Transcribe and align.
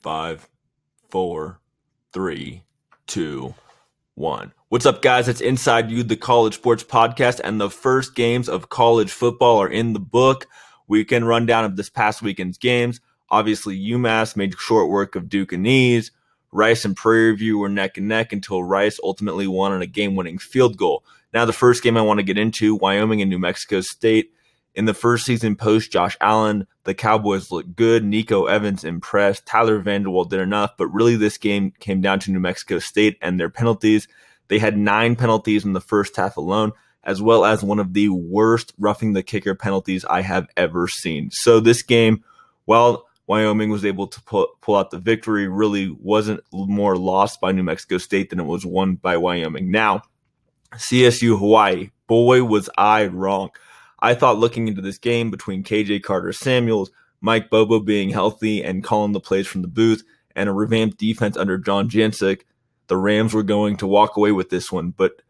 Five, 0.00 0.48
four, 1.10 1.60
three, 2.14 2.62
two, 3.06 3.54
one. 4.14 4.54
What's 4.70 4.86
up, 4.86 5.02
guys? 5.02 5.28
It's 5.28 5.42
Inside 5.42 5.90
You, 5.90 6.02
the 6.02 6.16
college 6.16 6.54
sports 6.54 6.82
podcast, 6.82 7.38
and 7.44 7.60
the 7.60 7.68
first 7.68 8.14
games 8.14 8.48
of 8.48 8.70
college 8.70 9.10
football 9.10 9.60
are 9.60 9.68
in 9.68 9.92
the 9.92 10.00
book. 10.00 10.46
Weekend 10.88 11.28
rundown 11.28 11.66
of 11.66 11.76
this 11.76 11.90
past 11.90 12.22
weekend's 12.22 12.56
games. 12.56 13.02
Obviously, 13.28 13.78
UMass 13.78 14.36
made 14.36 14.58
short 14.58 14.88
work 14.88 15.16
of 15.16 15.28
Duquesne. 15.28 16.02
Rice 16.50 16.86
and 16.86 16.96
Prairie 16.96 17.36
View 17.36 17.58
were 17.58 17.68
neck 17.68 17.98
and 17.98 18.08
neck 18.08 18.32
until 18.32 18.64
Rice 18.64 18.98
ultimately 19.04 19.46
won 19.46 19.72
on 19.72 19.82
a 19.82 19.86
game 19.86 20.16
winning 20.16 20.38
field 20.38 20.78
goal. 20.78 21.04
Now, 21.34 21.44
the 21.44 21.52
first 21.52 21.82
game 21.82 21.98
I 21.98 22.02
want 22.02 22.20
to 22.20 22.24
get 22.24 22.38
into 22.38 22.74
Wyoming 22.74 23.20
and 23.20 23.28
New 23.28 23.38
Mexico 23.38 23.82
State. 23.82 24.32
In 24.74 24.84
the 24.84 24.94
first 24.94 25.26
season 25.26 25.56
post 25.56 25.90
Josh 25.90 26.16
Allen, 26.20 26.66
the 26.84 26.94
Cowboys 26.94 27.50
looked 27.50 27.74
good. 27.74 28.04
Nico 28.04 28.46
Evans 28.46 28.84
impressed. 28.84 29.46
Tyler 29.46 29.80
Vander 29.80 30.10
Waal 30.10 30.24
did 30.24 30.40
enough, 30.40 30.76
but 30.76 30.86
really 30.88 31.16
this 31.16 31.38
game 31.38 31.72
came 31.80 32.00
down 32.00 32.20
to 32.20 32.30
New 32.30 32.40
Mexico 32.40 32.78
State 32.78 33.18
and 33.20 33.38
their 33.38 33.50
penalties. 33.50 34.06
They 34.48 34.58
had 34.58 34.76
nine 34.76 35.16
penalties 35.16 35.64
in 35.64 35.72
the 35.72 35.80
first 35.80 36.16
half 36.16 36.36
alone, 36.36 36.72
as 37.02 37.20
well 37.20 37.44
as 37.44 37.62
one 37.62 37.78
of 37.78 37.94
the 37.94 38.08
worst 38.10 38.72
roughing 38.78 39.12
the 39.12 39.22
kicker 39.22 39.54
penalties 39.54 40.04
I 40.04 40.22
have 40.22 40.48
ever 40.56 40.86
seen. 40.86 41.30
So 41.30 41.58
this 41.58 41.82
game, 41.82 42.24
while 42.64 43.06
Wyoming 43.26 43.70
was 43.70 43.84
able 43.84 44.06
to 44.08 44.22
pull, 44.22 44.48
pull 44.60 44.76
out 44.76 44.90
the 44.90 44.98
victory, 44.98 45.48
really 45.48 45.90
wasn't 46.00 46.40
more 46.52 46.96
lost 46.96 47.40
by 47.40 47.52
New 47.52 47.62
Mexico 47.62 47.98
State 47.98 48.30
than 48.30 48.40
it 48.40 48.46
was 48.46 48.64
won 48.64 48.96
by 48.96 49.16
Wyoming. 49.16 49.70
Now, 49.70 50.02
CSU 50.74 51.38
Hawaii, 51.38 51.90
boy 52.06 52.44
was 52.44 52.70
I 52.76 53.06
wrong. 53.06 53.50
I 54.02 54.14
thought 54.14 54.38
looking 54.38 54.68
into 54.68 54.80
this 54.80 54.98
game 54.98 55.30
between 55.30 55.62
KJ 55.62 56.02
Carta-Samuels, 56.02 56.90
Mike 57.20 57.50
Bobo 57.50 57.80
being 57.80 58.10
healthy 58.10 58.62
and 58.62 58.82
calling 58.82 59.12
the 59.12 59.20
plays 59.20 59.46
from 59.46 59.62
the 59.62 59.68
booth, 59.68 60.02
and 60.34 60.48
a 60.48 60.52
revamped 60.52 60.98
defense 60.98 61.36
under 61.36 61.58
John 61.58 61.88
Jancek, 61.90 62.42
the 62.86 62.96
Rams 62.96 63.34
were 63.34 63.42
going 63.42 63.76
to 63.76 63.86
walk 63.86 64.16
away 64.16 64.32
with 64.32 64.50
this 64.50 64.72
one. 64.72 64.90
But 64.90 65.22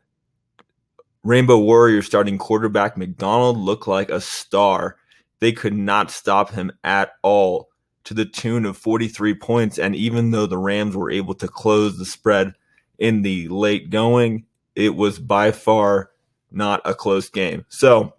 Rainbow 1.23 1.59
Warrior 1.59 2.03
starting 2.03 2.39
quarterback 2.39 2.97
McDonald 2.97 3.59
looked 3.59 3.89
like 3.89 4.11
a 4.11 4.21
star. 4.21 4.97
They 5.41 5.53
could 5.53 5.75
not 5.75 6.11
stop 6.11 6.51
him 6.51 6.73
at 6.85 7.13
all 7.23 7.69
to 8.05 8.15
the 8.15 8.25
tune 8.25 8.65
of 8.65 8.77
43 8.77 9.35
points. 9.35 9.79
And 9.79 9.95
even 9.95 10.31
though 10.31 10.47
the 10.47 10.59
Rams 10.59 10.97
were 10.97 11.11
able 11.11 11.35
to 11.35 11.49
close 11.49 11.99
the 11.99 12.07
spread 12.07 12.55
in 12.99 13.23
the 13.23 13.49
late 13.49 13.91
going, 13.91 14.45
it 14.75 14.95
was 14.95 15.19
by 15.19 15.51
far 15.51 16.11
not 16.51 16.81
a 16.85 16.95
close 16.95 17.29
game. 17.29 17.65
So 17.69 18.15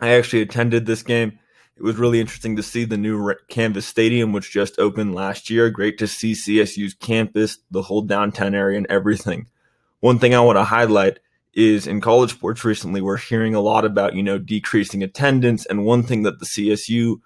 I 0.00 0.10
actually 0.10 0.42
attended 0.42 0.86
this 0.86 1.02
game. 1.02 1.38
It 1.76 1.82
was 1.82 1.96
really 1.96 2.20
interesting 2.20 2.56
to 2.56 2.62
see 2.62 2.84
the 2.84 2.96
new 2.96 3.34
Canvas 3.48 3.86
Stadium, 3.86 4.32
which 4.32 4.50
just 4.50 4.78
opened 4.78 5.14
last 5.14 5.50
year. 5.50 5.70
Great 5.70 5.98
to 5.98 6.06
see 6.06 6.32
CSU's 6.32 6.94
campus, 6.94 7.58
the 7.70 7.82
whole 7.82 8.02
downtown 8.02 8.54
area, 8.54 8.76
and 8.76 8.86
everything. 8.88 9.46
One 10.00 10.18
thing 10.18 10.34
I 10.34 10.40
want 10.40 10.56
to 10.56 10.64
highlight 10.64 11.20
is 11.52 11.86
in 11.86 12.00
college 12.00 12.32
sports 12.32 12.64
recently, 12.64 13.00
we're 13.00 13.16
hearing 13.16 13.54
a 13.54 13.60
lot 13.60 13.84
about, 13.84 14.14
you 14.14 14.22
know, 14.22 14.38
decreasing 14.38 15.02
attendance. 15.02 15.66
And 15.66 15.84
one 15.84 16.02
thing 16.02 16.22
that 16.22 16.38
the 16.38 16.46
CSU 16.46 17.20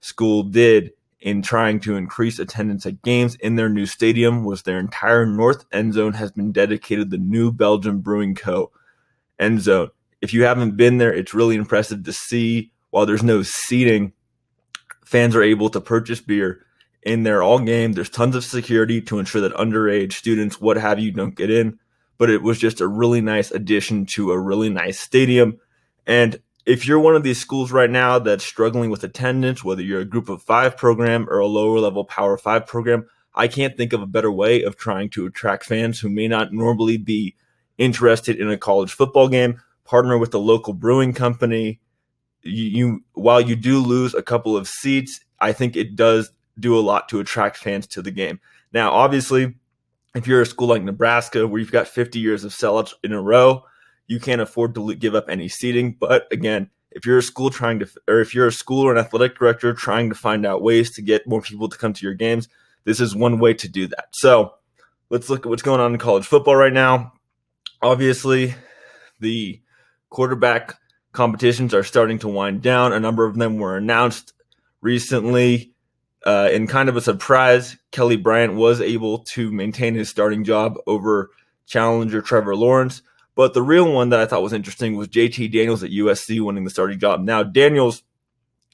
school 0.00 0.42
did 0.42 0.92
in 1.20 1.42
trying 1.42 1.80
to 1.80 1.96
increase 1.96 2.38
attendance 2.38 2.86
at 2.86 3.02
games 3.02 3.34
in 3.36 3.56
their 3.56 3.68
new 3.68 3.86
stadium 3.86 4.44
was 4.44 4.62
their 4.62 4.78
entire 4.78 5.26
north 5.26 5.64
end 5.72 5.94
zone 5.94 6.14
has 6.14 6.30
been 6.30 6.52
dedicated 6.52 7.10
the 7.10 7.18
New 7.18 7.52
Belgium 7.52 8.00
Brewing 8.00 8.34
Co. 8.34 8.70
end 9.38 9.60
zone 9.60 9.90
if 10.20 10.32
you 10.34 10.44
haven't 10.44 10.76
been 10.76 10.98
there, 10.98 11.12
it's 11.12 11.34
really 11.34 11.56
impressive 11.56 12.04
to 12.04 12.12
see. 12.12 12.72
While 12.90 13.06
there's 13.06 13.22
no 13.22 13.42
seating, 13.42 14.12
fans 15.04 15.36
are 15.36 15.42
able 15.42 15.68
to 15.70 15.80
purchase 15.80 16.20
beer 16.20 16.64
in 17.02 17.22
there 17.22 17.42
all 17.42 17.58
game. 17.58 17.92
There's 17.92 18.10
tons 18.10 18.34
of 18.34 18.44
security 18.44 19.00
to 19.02 19.18
ensure 19.18 19.42
that 19.42 19.54
underage 19.54 20.14
students, 20.14 20.60
what 20.60 20.76
have 20.76 20.98
you, 20.98 21.12
don't 21.12 21.34
get 21.34 21.50
in. 21.50 21.78
But 22.16 22.30
it 22.30 22.42
was 22.42 22.58
just 22.58 22.80
a 22.80 22.88
really 22.88 23.20
nice 23.20 23.50
addition 23.50 24.06
to 24.06 24.32
a 24.32 24.40
really 24.40 24.70
nice 24.70 24.98
stadium. 24.98 25.58
And 26.06 26.40
if 26.66 26.86
you're 26.86 26.98
one 26.98 27.14
of 27.14 27.22
these 27.22 27.40
schools 27.40 27.70
right 27.70 27.90
now 27.90 28.18
that's 28.18 28.44
struggling 28.44 28.90
with 28.90 29.04
attendance, 29.04 29.62
whether 29.62 29.82
you're 29.82 30.00
a 30.00 30.04
group 30.04 30.28
of 30.28 30.42
five 30.42 30.76
program 30.76 31.28
or 31.30 31.38
a 31.38 31.46
lower 31.46 31.78
level 31.78 32.04
power 32.04 32.36
five 32.36 32.66
program, 32.66 33.06
I 33.34 33.46
can't 33.48 33.76
think 33.76 33.92
of 33.92 34.02
a 34.02 34.06
better 34.06 34.32
way 34.32 34.62
of 34.62 34.76
trying 34.76 35.10
to 35.10 35.26
attract 35.26 35.64
fans 35.64 36.00
who 36.00 36.08
may 36.08 36.26
not 36.26 36.52
normally 36.52 36.96
be 36.96 37.36
interested 37.78 38.36
in 38.36 38.50
a 38.50 38.58
college 38.58 38.92
football 38.92 39.28
game 39.28 39.60
partner 39.88 40.18
with 40.18 40.30
the 40.30 40.38
local 40.38 40.74
brewing 40.74 41.14
company. 41.14 41.80
You, 42.42 42.64
you 42.64 43.04
while 43.14 43.40
you 43.40 43.56
do 43.56 43.78
lose 43.80 44.14
a 44.14 44.22
couple 44.22 44.56
of 44.56 44.68
seats, 44.68 45.20
I 45.40 45.52
think 45.52 45.76
it 45.76 45.96
does 45.96 46.30
do 46.60 46.78
a 46.78 46.80
lot 46.80 47.08
to 47.08 47.20
attract 47.20 47.56
fans 47.56 47.86
to 47.88 48.02
the 48.02 48.10
game. 48.10 48.38
Now, 48.72 48.92
obviously, 48.92 49.54
if 50.14 50.26
you're 50.26 50.42
a 50.42 50.46
school 50.46 50.68
like 50.68 50.82
Nebraska 50.82 51.46
where 51.46 51.58
you've 51.58 51.72
got 51.72 51.88
50 51.88 52.18
years 52.18 52.44
of 52.44 52.52
sellouts 52.52 52.92
in 53.02 53.12
a 53.12 53.22
row, 53.22 53.64
you 54.06 54.20
can't 54.20 54.40
afford 54.40 54.74
to 54.74 54.94
give 54.94 55.14
up 55.14 55.26
any 55.28 55.48
seating. 55.48 55.96
But 55.98 56.30
again, 56.30 56.70
if 56.90 57.06
you're 57.06 57.18
a 57.18 57.22
school 57.22 57.50
trying 57.50 57.78
to, 57.78 57.88
or 58.06 58.20
if 58.20 58.34
you're 58.34 58.46
a 58.46 58.52
school 58.52 58.84
or 58.84 58.92
an 58.92 58.98
athletic 58.98 59.38
director 59.38 59.72
trying 59.72 60.08
to 60.10 60.14
find 60.14 60.44
out 60.44 60.62
ways 60.62 60.90
to 60.92 61.02
get 61.02 61.26
more 61.26 61.40
people 61.40 61.68
to 61.68 61.78
come 61.78 61.92
to 61.94 62.04
your 62.04 62.14
games, 62.14 62.48
this 62.84 63.00
is 63.00 63.14
one 63.14 63.38
way 63.38 63.54
to 63.54 63.68
do 63.68 63.86
that. 63.86 64.08
So 64.12 64.54
let's 65.08 65.30
look 65.30 65.46
at 65.46 65.50
what's 65.50 65.62
going 65.62 65.80
on 65.80 65.92
in 65.92 65.98
college 65.98 66.26
football 66.26 66.56
right 66.56 66.72
now. 66.72 67.12
Obviously, 67.80 68.54
the 69.20 69.60
quarterback 70.10 70.74
competitions 71.12 71.74
are 71.74 71.82
starting 71.82 72.18
to 72.20 72.28
wind 72.28 72.62
down. 72.62 72.92
A 72.92 73.00
number 73.00 73.24
of 73.24 73.36
them 73.36 73.58
were 73.58 73.76
announced 73.76 74.32
recently. 74.80 75.72
Uh, 76.26 76.48
in 76.52 76.66
kind 76.66 76.88
of 76.88 76.96
a 76.96 77.00
surprise, 77.00 77.76
Kelly 77.92 78.16
Bryant 78.16 78.54
was 78.54 78.80
able 78.80 79.18
to 79.20 79.52
maintain 79.52 79.94
his 79.94 80.08
starting 80.08 80.44
job 80.44 80.74
over 80.86 81.30
challenger 81.66 82.20
Trevor 82.20 82.56
Lawrence. 82.56 83.02
But 83.34 83.54
the 83.54 83.62
real 83.62 83.92
one 83.92 84.08
that 84.08 84.18
I 84.18 84.26
thought 84.26 84.42
was 84.42 84.52
interesting 84.52 84.96
was 84.96 85.08
JT 85.08 85.52
Daniels 85.52 85.84
at 85.84 85.90
USC 85.90 86.40
winning 86.40 86.64
the 86.64 86.70
starting 86.70 86.98
job. 86.98 87.20
Now, 87.20 87.44
Daniels, 87.44 88.02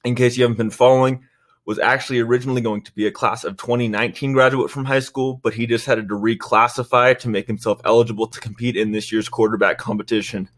in 0.05 0.15
case 0.15 0.37
you 0.37 0.45
haven't 0.45 0.57
been 0.57 0.71
following, 0.71 1.25
was 1.67 1.79
actually 1.79 2.21
originally 2.21 2.61
going 2.61 2.83
to 2.83 2.93
be 2.93 3.07
a 3.07 3.11
class 3.11 3.45
of 3.45 3.57
2019 3.57 4.33
graduate 4.33 4.71
from 4.71 4.87
high 4.87 5.01
school, 5.01 5.41
but 5.43 5.55
he 5.55 5.67
decided 5.67 6.09
to 6.09 6.15
reclassify 6.15 7.19
to 7.19 7.29
make 7.29 7.47
himself 7.47 7.81
eligible 7.85 8.27
to 8.27 8.41
compete 8.41 8.77
in 8.77 8.93
this 8.93 9.13
year's 9.13 9.29
quarterback 9.29 9.79
competition. 9.79 10.49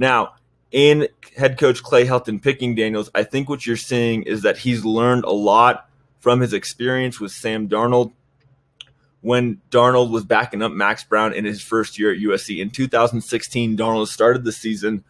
Now, 0.00 0.32
in 0.72 1.08
head 1.36 1.58
coach 1.58 1.82
Clay 1.82 2.06
Helton 2.06 2.42
picking 2.42 2.74
Daniels, 2.74 3.10
I 3.14 3.22
think 3.22 3.50
what 3.50 3.66
you're 3.66 3.76
seeing 3.76 4.22
is 4.22 4.42
that 4.42 4.56
he's 4.56 4.82
learned 4.82 5.24
a 5.24 5.30
lot 5.30 5.90
from 6.20 6.40
his 6.40 6.54
experience 6.54 7.20
with 7.20 7.32
Sam 7.32 7.68
Darnold 7.68 8.12
when 9.20 9.60
Darnold 9.70 10.10
was 10.10 10.24
backing 10.24 10.62
up 10.62 10.72
Max 10.72 11.04
Browne 11.04 11.34
in 11.34 11.44
his 11.44 11.60
first 11.60 11.98
year 11.98 12.12
at 12.12 12.18
USC. 12.18 12.60
In 12.60 12.70
2016, 12.70 13.76
Darnold 13.76 14.08
started 14.08 14.42
the 14.42 14.52
season 14.52 15.04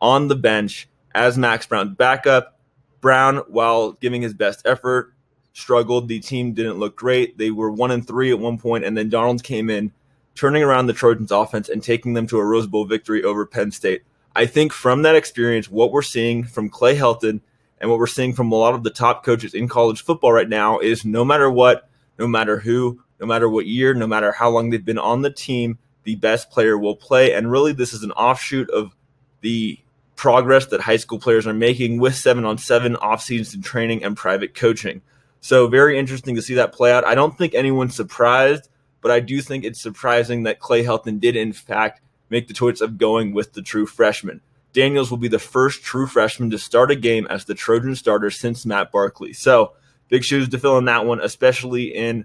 on 0.00 0.26
the 0.26 0.34
bench 0.34 0.88
as 1.14 1.38
Max 1.38 1.64
Browne's 1.64 1.96
backup. 1.96 2.58
Browne, 3.00 3.36
while 3.46 3.92
giving 3.92 4.22
his 4.22 4.34
best 4.34 4.62
effort, 4.66 5.14
struggled. 5.52 6.08
The 6.08 6.18
team 6.18 6.52
didn't 6.52 6.80
look 6.80 6.96
great. 6.96 7.38
They 7.38 7.52
were 7.52 7.70
one 7.70 7.92
and 7.92 8.04
three 8.04 8.32
at 8.32 8.40
one 8.40 8.58
point, 8.58 8.84
and 8.84 8.96
then 8.96 9.08
Darnold 9.08 9.44
came 9.44 9.70
in, 9.70 9.92
turning 10.34 10.64
around 10.64 10.88
the 10.88 10.94
Trojans' 10.94 11.30
offense 11.30 11.68
and 11.68 11.80
taking 11.80 12.14
them 12.14 12.26
to 12.26 12.38
a 12.40 12.44
Rose 12.44 12.66
Bowl 12.66 12.86
victory 12.86 13.22
over 13.22 13.46
Penn 13.46 13.70
State. 13.70 14.02
I 14.34 14.46
think 14.46 14.72
from 14.72 15.02
that 15.02 15.14
experience, 15.14 15.70
what 15.70 15.92
we're 15.92 16.02
seeing 16.02 16.44
from 16.44 16.70
Clay 16.70 16.96
Helton 16.96 17.40
and 17.78 17.90
what 17.90 17.98
we're 17.98 18.06
seeing 18.06 18.32
from 18.32 18.52
a 18.52 18.56
lot 18.56 18.74
of 18.74 18.82
the 18.82 18.90
top 18.90 19.24
coaches 19.24 19.54
in 19.54 19.68
college 19.68 20.02
football 20.02 20.32
right 20.32 20.48
now 20.48 20.78
is 20.78 21.04
no 21.04 21.24
matter 21.24 21.50
what, 21.50 21.88
no 22.18 22.26
matter 22.26 22.58
who, 22.58 23.02
no 23.20 23.26
matter 23.26 23.48
what 23.48 23.66
year, 23.66 23.94
no 23.94 24.06
matter 24.06 24.32
how 24.32 24.50
long 24.50 24.70
they've 24.70 24.84
been 24.84 24.98
on 24.98 25.22
the 25.22 25.30
team, 25.30 25.78
the 26.04 26.14
best 26.16 26.50
player 26.50 26.78
will 26.78 26.96
play. 26.96 27.32
And 27.32 27.50
really, 27.50 27.72
this 27.72 27.92
is 27.92 28.02
an 28.02 28.12
offshoot 28.12 28.70
of 28.70 28.96
the 29.40 29.78
progress 30.16 30.66
that 30.66 30.80
high 30.80 30.96
school 30.96 31.18
players 31.18 31.46
are 31.46 31.54
making 31.54 31.98
with 31.98 32.14
seven 32.14 32.44
on 32.44 32.58
seven 32.58 32.96
off-season 32.96 33.62
training 33.62 34.04
and 34.04 34.16
private 34.16 34.54
coaching. 34.54 35.02
So, 35.40 35.66
very 35.66 35.98
interesting 35.98 36.36
to 36.36 36.42
see 36.42 36.54
that 36.54 36.72
play 36.72 36.92
out. 36.92 37.04
I 37.04 37.16
don't 37.16 37.36
think 37.36 37.54
anyone's 37.54 37.96
surprised, 37.96 38.68
but 39.00 39.10
I 39.10 39.18
do 39.18 39.40
think 39.40 39.64
it's 39.64 39.82
surprising 39.82 40.44
that 40.44 40.60
Clay 40.60 40.84
Helton 40.84 41.18
did, 41.18 41.34
in 41.34 41.52
fact, 41.52 42.01
make 42.32 42.48
the 42.48 42.54
choice 42.54 42.80
of 42.80 42.96
going 42.96 43.34
with 43.34 43.52
the 43.52 43.62
true 43.62 43.84
freshman. 43.86 44.40
Daniels 44.72 45.10
will 45.10 45.18
be 45.18 45.28
the 45.28 45.38
first 45.38 45.82
true 45.82 46.06
freshman 46.06 46.48
to 46.50 46.58
start 46.58 46.90
a 46.90 46.96
game 46.96 47.26
as 47.28 47.44
the 47.44 47.54
Trojan 47.54 47.94
starter 47.94 48.30
since 48.30 48.64
Matt 48.64 48.90
Barkley. 48.90 49.34
So, 49.34 49.74
big 50.08 50.24
shoes 50.24 50.48
to 50.48 50.58
fill 50.58 50.78
in 50.78 50.86
that 50.86 51.04
one, 51.04 51.20
especially 51.20 51.94
in 51.94 52.24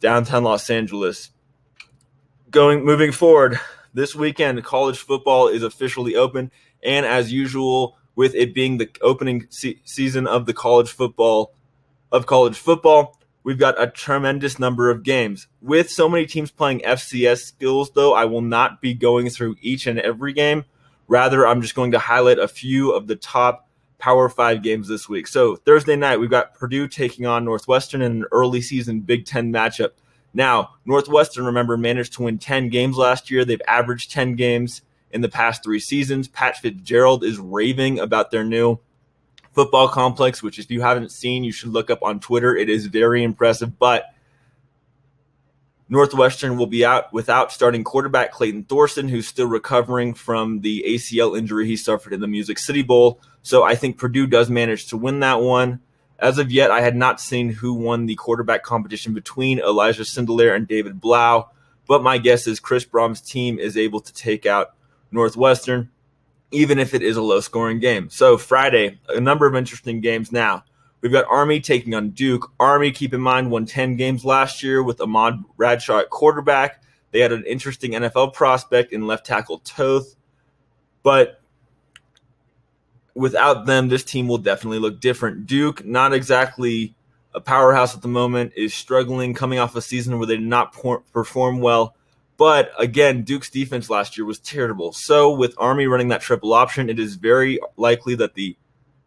downtown 0.00 0.42
Los 0.42 0.68
Angeles. 0.68 1.30
Going 2.50 2.84
moving 2.84 3.12
forward, 3.12 3.60
this 3.94 4.16
weekend 4.16 4.64
college 4.64 4.98
football 4.98 5.46
is 5.46 5.62
officially 5.62 6.16
open, 6.16 6.50
and 6.82 7.06
as 7.06 7.32
usual, 7.32 7.96
with 8.16 8.34
it 8.34 8.52
being 8.52 8.78
the 8.78 8.90
opening 9.00 9.46
se- 9.48 9.80
season 9.84 10.26
of 10.26 10.46
the 10.46 10.52
college 10.52 10.90
football 10.90 11.54
of 12.10 12.26
college 12.26 12.58
football, 12.58 13.19
We've 13.42 13.58
got 13.58 13.80
a 13.80 13.86
tremendous 13.86 14.58
number 14.58 14.90
of 14.90 15.02
games. 15.02 15.48
With 15.62 15.90
so 15.90 16.08
many 16.08 16.26
teams 16.26 16.50
playing 16.50 16.80
FCS 16.80 17.38
skills, 17.38 17.90
though, 17.92 18.12
I 18.12 18.26
will 18.26 18.42
not 18.42 18.82
be 18.82 18.92
going 18.92 19.30
through 19.30 19.56
each 19.62 19.86
and 19.86 19.98
every 19.98 20.32
game. 20.32 20.64
Rather, 21.08 21.46
I'm 21.46 21.62
just 21.62 21.74
going 21.74 21.92
to 21.92 21.98
highlight 21.98 22.38
a 22.38 22.48
few 22.48 22.92
of 22.92 23.06
the 23.06 23.16
top 23.16 23.68
Power 23.98 24.28
Five 24.28 24.62
games 24.62 24.88
this 24.88 25.08
week. 25.08 25.26
So 25.26 25.56
Thursday 25.56 25.96
night, 25.96 26.20
we've 26.20 26.30
got 26.30 26.54
Purdue 26.54 26.88
taking 26.88 27.26
on 27.26 27.44
Northwestern 27.44 28.02
in 28.02 28.12
an 28.12 28.24
early 28.32 28.60
season 28.60 29.00
Big 29.00 29.26
Ten 29.26 29.52
matchup. 29.52 29.90
Now, 30.32 30.74
Northwestern, 30.84 31.44
remember, 31.44 31.76
managed 31.76 32.14
to 32.14 32.22
win 32.22 32.38
10 32.38 32.68
games 32.68 32.96
last 32.96 33.30
year. 33.30 33.44
They've 33.44 33.60
averaged 33.66 34.12
10 34.12 34.36
games 34.36 34.82
in 35.10 35.22
the 35.22 35.28
past 35.28 35.64
three 35.64 35.80
seasons. 35.80 36.28
Pat 36.28 36.56
Fitzgerald 36.56 37.24
is 37.24 37.38
raving 37.38 37.98
about 37.98 38.30
their 38.30 38.44
new 38.44 38.78
football 39.52 39.88
complex, 39.88 40.42
which 40.42 40.58
if 40.58 40.70
you 40.70 40.80
haven't 40.80 41.10
seen, 41.10 41.44
you 41.44 41.52
should 41.52 41.70
look 41.70 41.90
up 41.90 42.02
on 42.02 42.20
Twitter. 42.20 42.56
It 42.56 42.68
is 42.68 42.86
very 42.86 43.22
impressive. 43.22 43.78
But 43.78 44.06
Northwestern 45.88 46.56
will 46.56 46.68
be 46.68 46.84
out 46.84 47.12
without 47.12 47.50
starting 47.50 47.82
quarterback 47.82 48.30
Clayton 48.30 48.64
Thorson, 48.64 49.08
who's 49.08 49.26
still 49.26 49.48
recovering 49.48 50.14
from 50.14 50.60
the 50.60 50.84
ACL 50.86 51.36
injury 51.36 51.66
he 51.66 51.76
suffered 51.76 52.12
in 52.12 52.20
the 52.20 52.28
Music 52.28 52.58
City 52.58 52.82
Bowl. 52.82 53.20
So 53.42 53.64
I 53.64 53.74
think 53.74 53.98
Purdue 53.98 54.28
does 54.28 54.48
manage 54.48 54.86
to 54.88 54.96
win 54.96 55.20
that 55.20 55.40
one. 55.40 55.80
As 56.20 56.38
of 56.38 56.52
yet, 56.52 56.70
I 56.70 56.82
had 56.82 56.94
not 56.94 57.20
seen 57.20 57.48
who 57.48 57.72
won 57.72 58.06
the 58.06 58.14
quarterback 58.14 58.62
competition 58.62 59.14
between 59.14 59.58
Elijah 59.58 60.02
Sindelar 60.02 60.54
and 60.54 60.68
David 60.68 61.00
Blough, 61.00 61.48
but 61.88 62.02
my 62.02 62.18
guess 62.18 62.46
is 62.46 62.60
Chris 62.60 62.84
Brohm's 62.84 63.22
team 63.22 63.58
is 63.58 63.76
able 63.76 64.00
to 64.00 64.12
take 64.12 64.46
out 64.46 64.74
Northwestern, 65.10 65.90
even 66.52 66.78
if 66.78 66.94
it 66.94 67.02
is 67.02 67.16
a 67.16 67.22
low 67.22 67.40
scoring 67.40 67.78
game. 67.78 68.10
So, 68.10 68.36
Friday, 68.36 68.98
a 69.08 69.20
number 69.20 69.46
of 69.46 69.54
interesting 69.54 70.00
games 70.00 70.32
now. 70.32 70.64
We've 71.00 71.12
got 71.12 71.24
Army 71.30 71.60
taking 71.60 71.94
on 71.94 72.10
Duke. 72.10 72.52
Army, 72.60 72.92
keep 72.92 73.14
in 73.14 73.20
mind, 73.20 73.50
won 73.50 73.64
10 73.64 73.96
games 73.96 74.24
last 74.24 74.62
year 74.62 74.82
with 74.82 75.00
Ahmad 75.00 75.42
Bradshaw 75.56 76.00
at 76.00 76.10
quarterback. 76.10 76.82
They 77.10 77.20
had 77.20 77.32
an 77.32 77.44
interesting 77.46 77.92
NFL 77.92 78.34
prospect 78.34 78.92
in 78.92 79.06
left 79.06 79.24
tackle 79.24 79.60
Toth. 79.60 80.14
But 81.02 81.40
without 83.14 83.66
them, 83.66 83.88
this 83.88 84.04
team 84.04 84.28
will 84.28 84.38
definitely 84.38 84.78
look 84.78 85.00
different. 85.00 85.46
Duke, 85.46 85.84
not 85.84 86.12
exactly 86.12 86.94
a 87.34 87.40
powerhouse 87.40 87.94
at 87.94 88.02
the 88.02 88.08
moment, 88.08 88.52
is 88.56 88.74
struggling 88.74 89.34
coming 89.34 89.58
off 89.58 89.76
a 89.76 89.82
season 89.82 90.18
where 90.18 90.26
they 90.26 90.36
did 90.36 90.46
not 90.46 90.76
perform 91.12 91.60
well. 91.60 91.96
But 92.40 92.72
again, 92.78 93.20
Duke's 93.20 93.50
defense 93.50 93.90
last 93.90 94.16
year 94.16 94.24
was 94.24 94.38
terrible. 94.38 94.94
So 94.94 95.30
with 95.30 95.54
Army 95.58 95.84
running 95.86 96.08
that 96.08 96.22
triple 96.22 96.54
option, 96.54 96.88
it 96.88 96.98
is 96.98 97.16
very 97.16 97.60
likely 97.76 98.14
that 98.14 98.32
the 98.32 98.56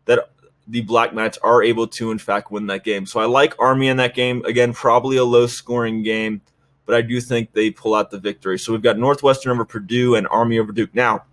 that 0.06 0.30
the 0.68 0.82
Black 0.82 1.16
Knights 1.16 1.40
are 1.40 1.64
able 1.64 1.88
to 1.88 2.12
in 2.12 2.20
fact 2.20 2.52
win 2.52 2.68
that 2.68 2.84
game. 2.84 3.08
So 3.08 3.20
I 3.20 3.26
like 3.26 3.56
Army 3.58 3.88
in 3.88 3.98
that 3.98 4.14
game. 4.14 4.46
Again, 4.46 4.72
probably 4.72 5.18
a 5.18 5.24
low 5.24 5.48
scoring 5.48 6.04
game, 6.04 6.42
but 6.86 6.94
I 6.94 7.02
do 7.02 7.20
think 7.20 7.54
they 7.54 7.72
pull 7.72 7.96
out 7.96 8.12
the 8.12 8.20
victory. 8.20 8.60
So 8.60 8.72
we've 8.72 8.84
got 8.84 9.00
Northwestern 9.00 9.52
over 9.52 9.66
Purdue 9.66 10.14
and 10.14 10.28
Army 10.28 10.60
over 10.60 10.72
Duke. 10.72 10.94
Now, 10.94 11.24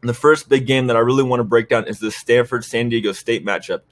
the 0.00 0.14
first 0.14 0.48
big 0.48 0.66
game 0.66 0.88
that 0.88 0.96
I 0.96 1.00
really 1.00 1.22
want 1.22 1.38
to 1.38 1.44
break 1.44 1.68
down 1.68 1.86
is 1.86 2.00
the 2.00 2.10
Stanford 2.10 2.64
San 2.64 2.88
Diego 2.88 3.12
State 3.12 3.46
matchup. 3.46 3.82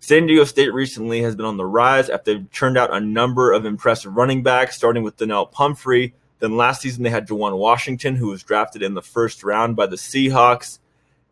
San 0.00 0.26
Diego 0.26 0.44
State 0.44 0.72
recently 0.72 1.20
has 1.20 1.36
been 1.36 1.44
on 1.44 1.58
the 1.58 1.66
rise 1.66 2.08
after 2.08 2.32
they've 2.32 2.50
turned 2.50 2.78
out 2.78 2.94
a 2.94 2.98
number 2.98 3.52
of 3.52 3.66
impressive 3.66 4.16
running 4.16 4.42
backs, 4.42 4.74
starting 4.74 5.02
with 5.02 5.18
Donnel 5.18 5.44
Pumphrey, 5.44 6.14
then 6.44 6.56
last 6.56 6.82
season 6.82 7.02
they 7.02 7.10
had 7.10 7.26
Juwan 7.26 7.56
Washington, 7.56 8.16
who 8.16 8.28
was 8.28 8.42
drafted 8.42 8.82
in 8.82 8.94
the 8.94 9.02
first 9.02 9.42
round 9.42 9.74
by 9.74 9.86
the 9.86 9.96
Seahawks. 9.96 10.78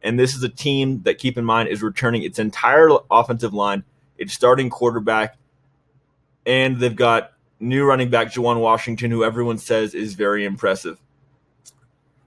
And 0.02 0.18
this 0.18 0.34
is 0.34 0.42
a 0.42 0.48
team 0.48 1.02
that, 1.02 1.18
keep 1.18 1.38
in 1.38 1.44
mind, 1.44 1.68
is 1.68 1.82
returning 1.82 2.22
its 2.22 2.38
entire 2.38 2.88
offensive 3.10 3.54
line, 3.54 3.84
its 4.18 4.32
starting 4.32 4.70
quarterback, 4.70 5.36
and 6.44 6.78
they've 6.78 6.96
got 6.96 7.32
new 7.60 7.84
running 7.84 8.10
back 8.10 8.32
Juwan 8.32 8.60
Washington, 8.60 9.10
who 9.10 9.22
everyone 9.22 9.58
says 9.58 9.94
is 9.94 10.14
very 10.14 10.44
impressive. 10.44 10.98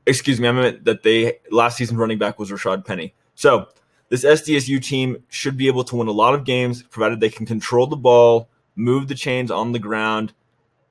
Excuse 0.05 0.39
me, 0.39 0.47
I 0.47 0.51
meant 0.51 0.85
that 0.85 1.03
they 1.03 1.39
last 1.51 1.77
season 1.77 1.97
running 1.97 2.17
back 2.17 2.39
was 2.39 2.51
Rashad 2.51 2.85
Penny. 2.85 3.13
So 3.33 3.67
this 4.09 4.23
SDSU 4.23 4.81
team 4.81 5.23
should 5.29 5.57
be 5.57 5.67
able 5.67 5.83
to 5.85 5.95
win 5.95 6.07
a 6.07 6.11
lot 6.11 6.35
of 6.35 6.45
games, 6.45 6.83
provided 6.83 7.19
they 7.19 7.29
can 7.29 7.45
control 7.45 7.87
the 7.87 7.97
ball, 7.97 8.47
move 8.75 9.07
the 9.07 9.15
chains 9.15 9.51
on 9.51 9.71
the 9.71 9.79
ground, 9.79 10.33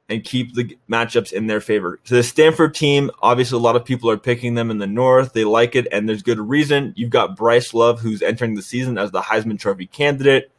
and 0.08 0.22
keep 0.22 0.54
the 0.54 0.76
matchups 0.90 1.32
in 1.32 1.46
their 1.46 1.60
favor. 1.60 1.98
So 2.04 2.16
the 2.16 2.22
Stanford 2.22 2.74
team, 2.74 3.10
obviously, 3.22 3.56
a 3.56 3.60
lot 3.60 3.76
of 3.76 3.84
people 3.84 4.10
are 4.10 4.18
picking 4.18 4.54
them 4.54 4.70
in 4.70 4.78
the 4.78 4.86
North. 4.86 5.32
They 5.32 5.44
like 5.44 5.74
it, 5.74 5.88
and 5.90 6.08
there's 6.08 6.22
good 6.22 6.38
reason. 6.38 6.92
You've 6.96 7.10
got 7.10 7.36
Bryce 7.36 7.72
Love, 7.72 8.00
who's 8.00 8.20
entering 8.20 8.54
the 8.54 8.62
season 8.62 8.98
as 8.98 9.12
the 9.12 9.22
Heisman 9.22 9.58
Trophy 9.58 9.86
candidate. 9.86 10.50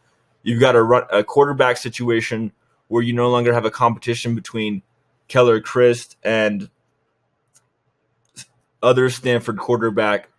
You've 0.41 0.59
got 0.59 0.75
a, 0.75 0.81
run, 0.81 1.03
a 1.11 1.23
quarterback 1.23 1.77
situation 1.77 2.51
where 2.87 3.03
you 3.03 3.13
no 3.13 3.29
longer 3.29 3.53
have 3.53 3.65
a 3.65 3.71
competition 3.71 4.35
between 4.35 4.81
Keller 5.27 5.61
Chryst 5.61 6.15
and 6.23 6.69
other 8.81 9.09
Stanford 9.09 9.57
quarterback 9.57 10.29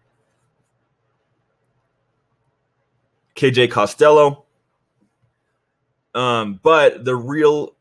KJ 3.37 3.71
Costello. 3.71 4.45
Um, 6.15 6.59
but 6.63 7.05
the 7.05 7.15
real 7.15 7.76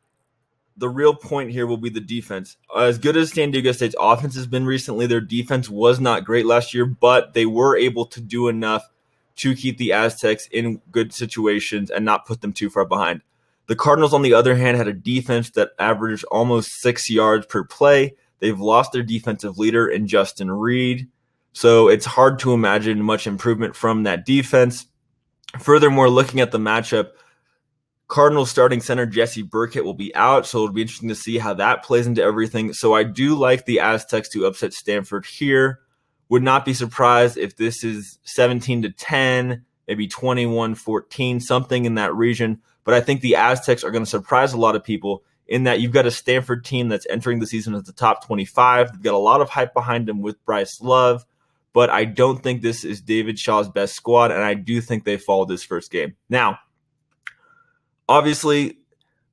the 0.78 0.90
real 0.90 1.16
point 1.16 1.52
here 1.52 1.66
will 1.66 1.78
be 1.78 1.90
the 1.90 2.02
defense. 2.02 2.58
As 2.76 2.98
good 2.98 3.16
as 3.16 3.32
San 3.32 3.52
Diego 3.52 3.72
State's 3.72 3.96
offense 4.00 4.36
has 4.36 4.48
been 4.48 4.66
recently, 4.66 5.08
their 5.08 5.22
defense 5.22 5.70
was 5.70 6.00
not 6.00 6.26
great 6.26 6.46
last 6.46 6.74
year, 6.74 6.86
but 6.86 7.34
they 7.34 7.46
were 7.46 7.78
able 7.78 8.06
to 8.08 8.22
do 8.22 8.48
enough 8.48 8.90
to 9.38 9.56
keep 9.56 9.78
the 9.78 9.94
Aztecs 9.94 10.48
in 10.52 10.82
good 10.92 11.14
situations 11.14 11.90
and 11.90 12.06
not 12.06 12.26
put 12.26 12.42
them 12.42 12.54
too 12.54 12.70
far 12.70 12.86
behind. 12.86 13.22
The 13.68 13.76
Cardinals, 13.76 14.14
on 14.14 14.22
the 14.22 14.34
other 14.34 14.56
hand, 14.56 14.78
had 14.78 14.88
a 14.88 14.94
defense 14.94 15.50
that 15.52 15.72
averaged 15.80 16.24
almost 16.26 16.82
six 16.82 17.10
yards 17.10 17.46
per 17.48 17.64
play. 17.64 18.16
They've 18.40 18.60
lost 18.60 18.92
their 18.92 19.04
defensive 19.04 19.58
leader 19.58 19.88
in 19.88 20.08
Justin 20.08 20.52
Reid. 20.52 21.08
So 21.54 21.88
it's 21.88 22.06
hard 22.06 22.40
to 22.40 22.54
imagine 22.54 23.02
much 23.02 23.28
improvement 23.28 23.76
from 23.76 24.04
that 24.04 24.26
defense. 24.26 24.88
Furthermore, 25.60 26.10
looking 26.10 26.42
at 26.42 26.52
the 26.52 26.58
matchup, 26.58 27.12
Cardinals 28.08 28.52
starting 28.52 28.82
center 28.82 29.06
Jesse 29.06 29.42
Burkett 29.42 29.84
will 29.84 29.96
be 29.96 30.14
out, 30.16 30.46
so 30.46 30.60
it'll 30.60 30.74
be 30.74 30.82
interesting 30.82 31.10
to 31.10 31.16
see 31.16 31.40
how 31.40 31.56
that 31.56 31.84
plays 31.84 32.06
into 32.06 32.22
everything. 32.22 32.72
So 32.74 32.94
I 32.94 33.04
do 33.04 33.36
like 33.36 33.66
the 33.66 33.80
Aztecs 33.80 34.30
to 34.30 34.46
upset 34.46 34.74
Stanford 34.74 35.26
here. 35.26 35.80
Would 36.30 36.44
not 36.44 36.66
be 36.66 36.74
surprised 36.74 37.38
if 37.38 37.56
this 37.58 37.84
is 37.84 38.20
17 38.24 38.84
to 38.84 38.90
10, 38.90 39.64
maybe 39.88 40.08
21 40.08 40.76
14, 40.76 41.40
something 41.40 41.86
in 41.86 41.96
that 41.96 42.14
region. 42.16 42.62
But 42.84 42.94
I 42.94 43.02
think 43.02 43.22
the 43.22 43.36
Aztecs 43.36 43.84
are 43.84 43.92
going 43.92 44.04
to 44.04 44.10
surprise 44.10 44.54
a 44.54 44.58
lot 44.58 44.76
of 44.76 44.84
people 44.84 45.24
in 45.48 45.64
that 45.64 45.80
you've 45.80 45.92
got 45.92 46.06
a 46.06 46.12
Stanford 46.12 46.66
team 46.66 46.90
that's 46.90 47.08
entering 47.10 47.40
the 47.40 47.48
season 47.48 47.76
as 47.76 47.84
the 47.84 47.94
top 47.94 48.26
25. 48.26 48.92
They've 48.92 49.02
got 49.02 49.14
a 49.14 49.18
lot 49.18 49.42
of 49.42 49.50
hype 49.50 49.74
behind 49.74 50.08
them 50.08 50.22
with 50.22 50.44
Bryce 50.46 50.82
Love, 50.82 51.26
but 51.74 51.90
I 51.90 52.06
don't 52.06 52.42
think 52.42 52.62
this 52.62 52.84
is 52.84 53.02
David 53.02 53.38
Shaw's 53.38 53.70
best 53.70 53.96
squad, 53.96 54.32
and 54.32 54.44
I 54.44 54.54
do 54.54 54.82
think 54.82 55.04
they 55.04 55.18
fall 55.18 55.46
this 55.46 55.64
first 55.64 55.92
game. 55.92 56.16
Now, 56.30 56.60
obviously, 58.08 58.78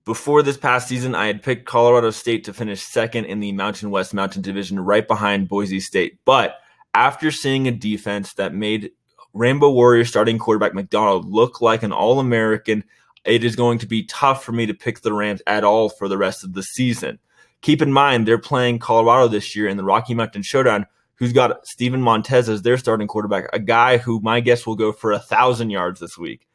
before 0.05 0.43
this 0.43 0.57
past 0.57 0.89
season, 0.89 1.15
I 1.15 1.27
had 1.27 1.43
picked 1.43 1.67
Colorado 1.67 2.11
State 2.11 2.45
to 2.45 2.53
finish 2.53 2.83
second 2.83 3.26
in 3.26 3.41
the 3.41 3.52
Mountain 3.52 3.91
West 3.91 4.14
Mountain 4.14 4.43
Division, 4.43 4.81
right 4.81 5.07
behind 5.07 5.49
Boise 5.49 5.81
State. 5.81 6.19
But 6.25 6.57
after 6.95 7.31
seeing 7.31 7.69
a 7.69 7.73
defense 7.73 8.35
that 8.35 8.55
made 8.55 8.91
Rainbow 9.33 9.71
Warrior 9.71 10.05
starting 10.05 10.38
quarterback 10.38 10.75
McDonald 10.75 11.31
look 11.31 11.61
like 11.61 11.83
an 11.83 11.93
All 11.93 12.21
American, 12.21 12.85
it 13.25 13.45
is 13.45 13.57
going 13.57 13.79
to 13.79 13.87
be 13.87 14.05
tough 14.05 14.45
for 14.45 14.52
me 14.52 14.67
to 14.67 14.75
pick 14.75 15.00
the 15.00 15.12
Rams 15.12 15.43
at 15.47 15.64
all 15.64 15.88
for 15.88 16.09
the 16.09 16.19
rest 16.19 16.43
of 16.43 16.55
the 16.55 16.62
season. 16.62 17.19
Keep 17.61 17.81
in 17.81 17.93
mind, 17.93 18.26
they're 18.26 18.38
playing 18.38 18.81
Colorado 18.81 19.29
this 19.29 19.55
year 19.55 19.69
in 19.69 19.76
the 19.76 19.85
Rocky 19.85 20.14
Mountain 20.14 20.43
Showdown, 20.43 20.87
who's 21.14 21.33
got 21.33 21.64
Steven 21.64 22.02
Montez 22.02 22.49
as 22.49 22.62
their 22.62 22.76
starting 22.76 23.07
quarterback, 23.07 23.49
a 23.52 23.61
guy 23.61 23.99
who 23.99 24.19
my 24.21 24.41
guess 24.41 24.67
will 24.67 24.75
go 24.75 24.91
for 24.91 25.12
a 25.12 25.21
thousand 25.21 25.71
yards 25.71 26.00
this 26.00 26.19
week. 26.19 26.49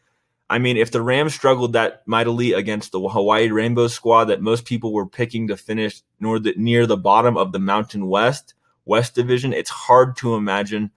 I 0.49 0.59
mean, 0.59 0.77
if 0.77 0.91
the 0.91 1.01
Rams 1.01 1.33
struggled 1.33 1.73
that 1.73 2.07
mightily 2.07 2.53
against 2.53 2.91
the 2.91 2.99
Hawaii 3.01 3.49
Rainbow 3.49 3.87
squad 3.87 4.25
that 4.25 4.41
most 4.41 4.65
people 4.65 4.93
were 4.93 5.05
picking 5.05 5.49
to 5.49 5.57
finish 5.57 6.01
near 6.19 6.39
the, 6.39 6.53
near 6.55 6.85
the 6.85 6.95
bottom 6.95 7.35
of 7.35 7.51
the 7.51 7.59
Mountain 7.59 8.07
West 8.07 8.53
West 8.87 9.13
Division, 9.13 9.53
it's 9.53 9.69
hard 9.69 10.15
to 10.17 10.35
imagine 10.35 10.91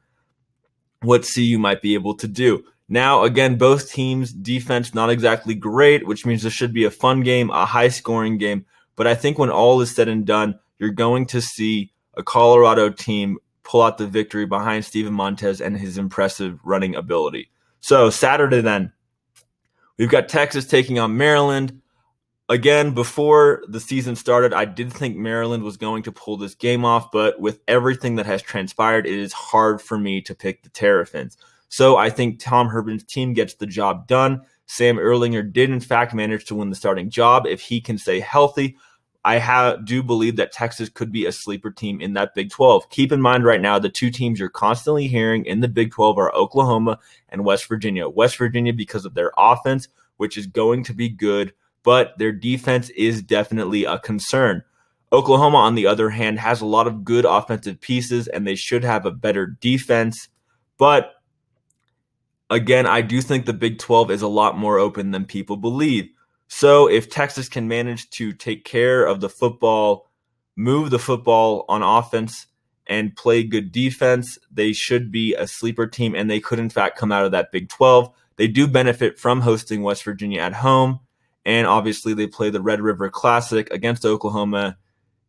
what 1.03 1.29
CU 1.35 1.59
might 1.59 1.83
be 1.83 1.95
able 1.95 2.15
to 2.17 2.29
do. 2.29 2.65
Now, 2.89 3.25
again, 3.25 3.57
both 3.57 3.93
teams' 3.93 4.33
defense 4.33 4.95
not 4.95 5.11
exactly 5.11 5.55
great, 5.55 6.07
which 6.07 6.25
means 6.27 6.43
this 6.43 6.53
should 6.53 6.73
be 6.73 6.85
a 6.85 6.91
fun 6.91 7.23
game, 7.23 7.51
a 7.51 7.67
high 7.67 7.89
scoring 7.89 8.39
game. 8.39 8.65
But 8.97 9.07
I 9.07 9.15
think 9.15 9.39
when 9.39 9.51
all 9.51 9.81
is 9.81 9.95
said 9.95 10.09
and 10.09 10.27
done, 10.27 10.59
you're 10.79 10.91
going 10.91 11.27
to 11.27 11.41
see 11.41 11.93
a 12.15 12.23
Colorado 12.23 12.91
team 12.91 13.39
pull 13.63 13.83
out 13.83 13.99
the 13.99 14.07
victory 14.07 14.47
behind 14.47 14.85
Steven 14.85 15.13
Montez 15.13 15.61
and 15.61 15.77
his 15.77 15.99
impressive 15.99 16.59
running 16.65 16.95
ability. 16.97 17.51
So, 17.81 18.11
Saturday 18.11 18.61
then, 18.61 18.93
We've 20.01 20.09
got 20.09 20.31
Texas 20.31 20.65
taking 20.65 20.99
on 20.99 21.19
Maryland. 21.19 21.83
Again, 22.49 22.95
before 22.95 23.63
the 23.69 23.81
season 23.81 24.17
started, 24.17 24.55
I 24.55 24.65
did 24.65 24.91
think 24.91 25.15
Maryland 25.15 25.63
was 25.63 25.77
going 25.77 26.05
to 26.05 26.11
pull 26.11 26.39
this 26.39 26.55
game 26.55 26.87
off, 26.87 27.13
but 27.13 27.39
with 27.39 27.61
everything 27.69 28.17
that 28.17 28.25
has 28.25 28.41
transpired, 28.41 29.07
it 29.07 29.19
is 29.19 29.35
hard 29.35 29.83
for 29.83 29.99
me 29.99 30.23
to 30.23 30.35
pick 30.35 30.63
the 30.63 30.71
Terrapins. 30.71 31.37
So 31.69 31.99
I 31.99 32.09
think 32.09 32.41
Tom 32.41 32.69
Herman's 32.69 33.05
team 33.05 33.35
gets 33.35 33.57
the 33.57 33.67
job 33.67 34.07
done. 34.07 34.41
Sam 34.65 34.97
Ehlinger 34.97 35.53
did, 35.53 35.69
in 35.69 35.81
fact, 35.81 36.15
manage 36.15 36.47
to 36.47 36.55
win 36.55 36.71
the 36.71 36.77
starting 36.77 37.11
job 37.11 37.47
if 37.47 37.61
he 37.61 37.83
can 37.83 37.99
stay 37.99 38.21
healthy. 38.21 38.79
I 39.25 39.37
have, 39.37 39.85
do 39.85 40.03
believe 40.03 40.37
that 40.37 40.53
Texas 40.53 40.89
could 40.89 41.13
be 41.13 41.27
a 41.27 41.33
sleeper 41.33 41.71
team 41.71 42.01
in 42.01 42.15
that 42.15 42.35
Big 42.35 42.51
12. 42.51 42.89
Keep 42.89 43.13
in 43.13 43.21
mind 43.21 43.45
right 43.45 43.61
now, 43.61 43.79
the 43.79 43.91
two 43.91 44.11
teams 44.11 44.41
you're 44.41 44.49
constantly 44.49 45.09
hearing 45.09 45.45
in 45.45 45.61
the 45.61 45.69
Big 45.69 45.93
12 45.93 46.17
are 46.17 46.35
Oklahoma 46.35 46.99
and 47.29 47.45
West 47.45 47.69
Virginia. 47.69 48.09
West 48.09 48.39
Virginia, 48.39 48.73
because 48.73 49.05
of 49.05 49.15
their 49.15 49.33
offense, 49.37 49.89
which 50.17 50.39
is 50.39 50.47
going 50.47 50.85
to 50.85 50.95
be 50.95 51.11
good, 51.11 51.53
but 51.83 52.17
their 52.19 52.33
defense 52.33 52.89
is 52.91 53.23
definitely 53.23 53.85
a 53.85 53.99
concern. 53.99 54.63
Oklahoma, 55.13 55.59
on 55.59 55.75
the 55.75 55.87
other 55.87 56.09
hand, 56.09 56.39
has 56.39 56.61
a 56.61 56.67
lot 56.67 56.87
of 56.87 57.05
good 57.05 57.27
offensive 57.27 57.81
pieces 57.81 58.27
and 58.29 58.47
they 58.47 58.55
should 58.55 58.85
have 58.85 59.05
a 59.05 59.11
better 59.11 59.47
defense. 59.47 60.29
But 60.79 61.13
again, 62.49 62.87
I 62.87 63.03
do 63.03 63.21
think 63.21 63.45
the 63.45 63.53
Big 63.53 63.79
12 63.79 64.11
is 64.13 64.23
a 64.23 64.29
lot 64.29 64.57
more 64.57 64.79
open 64.79 65.11
than 65.11 65.25
people 65.27 65.57
believe. 65.57 66.09
So 66.53 66.89
if 66.89 67.09
Texas 67.09 67.49
can 67.49 67.69
manage 67.69 68.11
to 68.11 68.33
take 68.33 68.65
care 68.65 69.05
of 69.05 69.21
the 69.21 69.29
football, 69.29 70.11
move 70.57 70.91
the 70.91 70.99
football 70.99 71.65
on 71.69 71.83
offense, 71.83 72.47
and 72.89 73.15
play 73.15 73.45
good 73.45 73.71
defense, 73.71 74.37
they 74.51 74.73
should 74.73 75.13
be 75.13 75.33
a 75.37 75.47
sleeper 75.47 75.87
team, 75.87 76.17
and 76.17 76.29
they 76.29 76.41
could, 76.41 76.59
in 76.59 76.69
fact, 76.69 76.99
come 76.99 77.13
out 77.13 77.25
of 77.25 77.31
that 77.31 77.53
Big 77.53 77.69
12. 77.69 78.13
They 78.35 78.49
do 78.49 78.67
benefit 78.67 79.17
from 79.17 79.41
hosting 79.41 79.83
West 79.83 80.03
Virginia 80.03 80.41
at 80.41 80.55
home, 80.55 80.99
and 81.45 81.69
obviously 81.69 82.15
they 82.15 82.27
play 82.27 82.51
the 82.51 82.61
Red 82.61 82.81
River 82.81 83.09
Classic 83.11 83.71
against 83.71 84.05
Oklahoma 84.05 84.77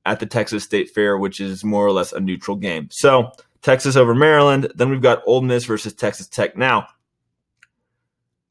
at 0.07 0.19
the 0.19 0.25
Texas 0.25 0.63
State 0.63 0.89
Fair, 0.89 1.19
which 1.19 1.39
is 1.39 1.63
more 1.63 1.85
or 1.85 1.91
less 1.91 2.13
a 2.13 2.19
neutral 2.19 2.57
game. 2.57 2.89
So 2.89 3.31
Texas 3.61 3.95
over 3.95 4.15
Maryland. 4.15 4.71
Then 4.73 4.89
we've 4.89 5.01
got 5.01 5.21
Ole 5.27 5.41
Miss 5.41 5.65
versus 5.65 5.93
Texas 5.93 6.27
Tech. 6.27 6.57
Now, 6.57 6.87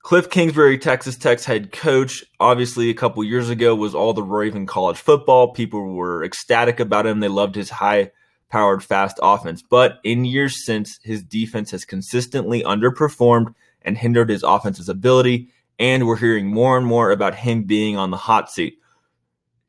Cliff 0.03 0.31
Kingsbury, 0.31 0.79
Texas 0.79 1.17
Tech's 1.17 1.45
head 1.45 1.73
coach, 1.73 2.25
obviously 2.41 2.89
a 2.89 2.95
couple 2.95 3.23
years 3.23 3.51
ago 3.51 3.75
was 3.75 3.95
all 3.95 4.15
the 4.15 4.23
Raven 4.23 4.65
college 4.65 4.97
football. 4.97 5.53
People 5.53 5.95
were 5.95 6.25
ecstatic 6.25 6.81
about 6.81 7.07
him. 7.07 7.21
They 7.21 7.29
loved 7.29 7.55
his 7.55 7.69
high 7.69 8.11
powered, 8.49 8.83
fast 8.83 9.19
offense. 9.23 9.63
But 9.63 10.01
in 10.03 10.25
years 10.25 10.65
since, 10.65 10.99
his 11.03 11.23
defense 11.23 11.71
has 11.73 11.85
consistently 11.85 12.63
underperformed 12.63 13.55
and 13.83 13.97
hindered 13.97 14.31
his 14.31 14.43
offense's 14.43 14.89
ability. 14.89 15.51
And 15.79 16.07
we're 16.07 16.17
hearing 16.17 16.47
more 16.47 16.79
and 16.79 16.87
more 16.87 17.11
about 17.11 17.35
him 17.35 17.65
being 17.65 17.97
on 17.97 18.11
the 18.11 18.17
hot 18.17 18.51
seat. 18.51 18.79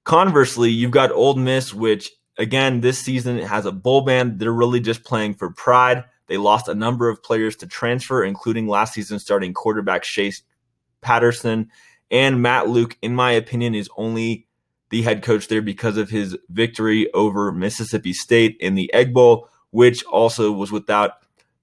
Conversely, 0.06 0.70
you've 0.72 0.92
got 0.92 1.12
Ole 1.12 1.36
Miss, 1.36 1.74
which 1.74 2.10
again 2.38 2.82
this 2.82 3.00
season 3.00 3.38
has 3.38 3.66
a 3.66 3.72
bowl 3.72 4.02
band. 4.02 4.40
They're 4.40 4.52
really 4.52 4.80
just 4.80 5.04
playing 5.04 5.36
for 5.36 5.52
pride. 5.52 6.06
They 6.32 6.38
lost 6.38 6.70
a 6.70 6.74
number 6.74 7.10
of 7.10 7.22
players 7.22 7.58
to 7.58 7.68
transfer, 7.68 8.24
including 8.24 8.66
last 8.66 8.94
season 8.94 9.20
starting 9.20 9.54
quarterback 9.54 10.04
Chase 10.04 10.44
Patterson. 11.02 11.70
And 12.10 12.42
Matt 12.42 12.70
Luke, 12.70 12.98
in 13.02 13.14
my 13.14 13.34
opinion, 13.34 13.76
is 13.76 13.90
only 13.98 14.48
the 14.92 15.02
head 15.02 15.24
coach 15.24 15.50
there 15.50 15.62
because 15.62 15.98
of 15.98 16.10
his 16.10 16.38
victory 16.48 17.12
over 17.12 17.52
Mississippi 17.52 18.14
State 18.14 18.56
in 18.62 18.76
the 18.76 18.94
Egg 18.94 19.14
Bowl, 19.14 19.50
which 19.72 20.06
also 20.06 20.54
was 20.54 20.72
without 20.72 21.16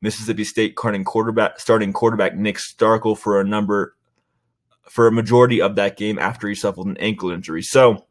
Mississippi 0.02 0.44
State 0.44 0.78
starting 0.78 1.02
quarterback 1.02 1.58
starting 1.58 1.94
quarterback 1.94 2.36
Nick 2.36 2.58
Starkel 2.58 3.16
for 3.16 3.40
a 3.40 3.44
number 3.44 3.96
for 4.82 5.06
a 5.06 5.12
majority 5.12 5.62
of 5.62 5.76
that 5.76 5.96
game 5.96 6.18
after 6.18 6.46
he 6.46 6.54
suffered 6.54 6.84
an 6.84 6.98
ankle 6.98 7.30
injury. 7.30 7.62
So 7.62 8.04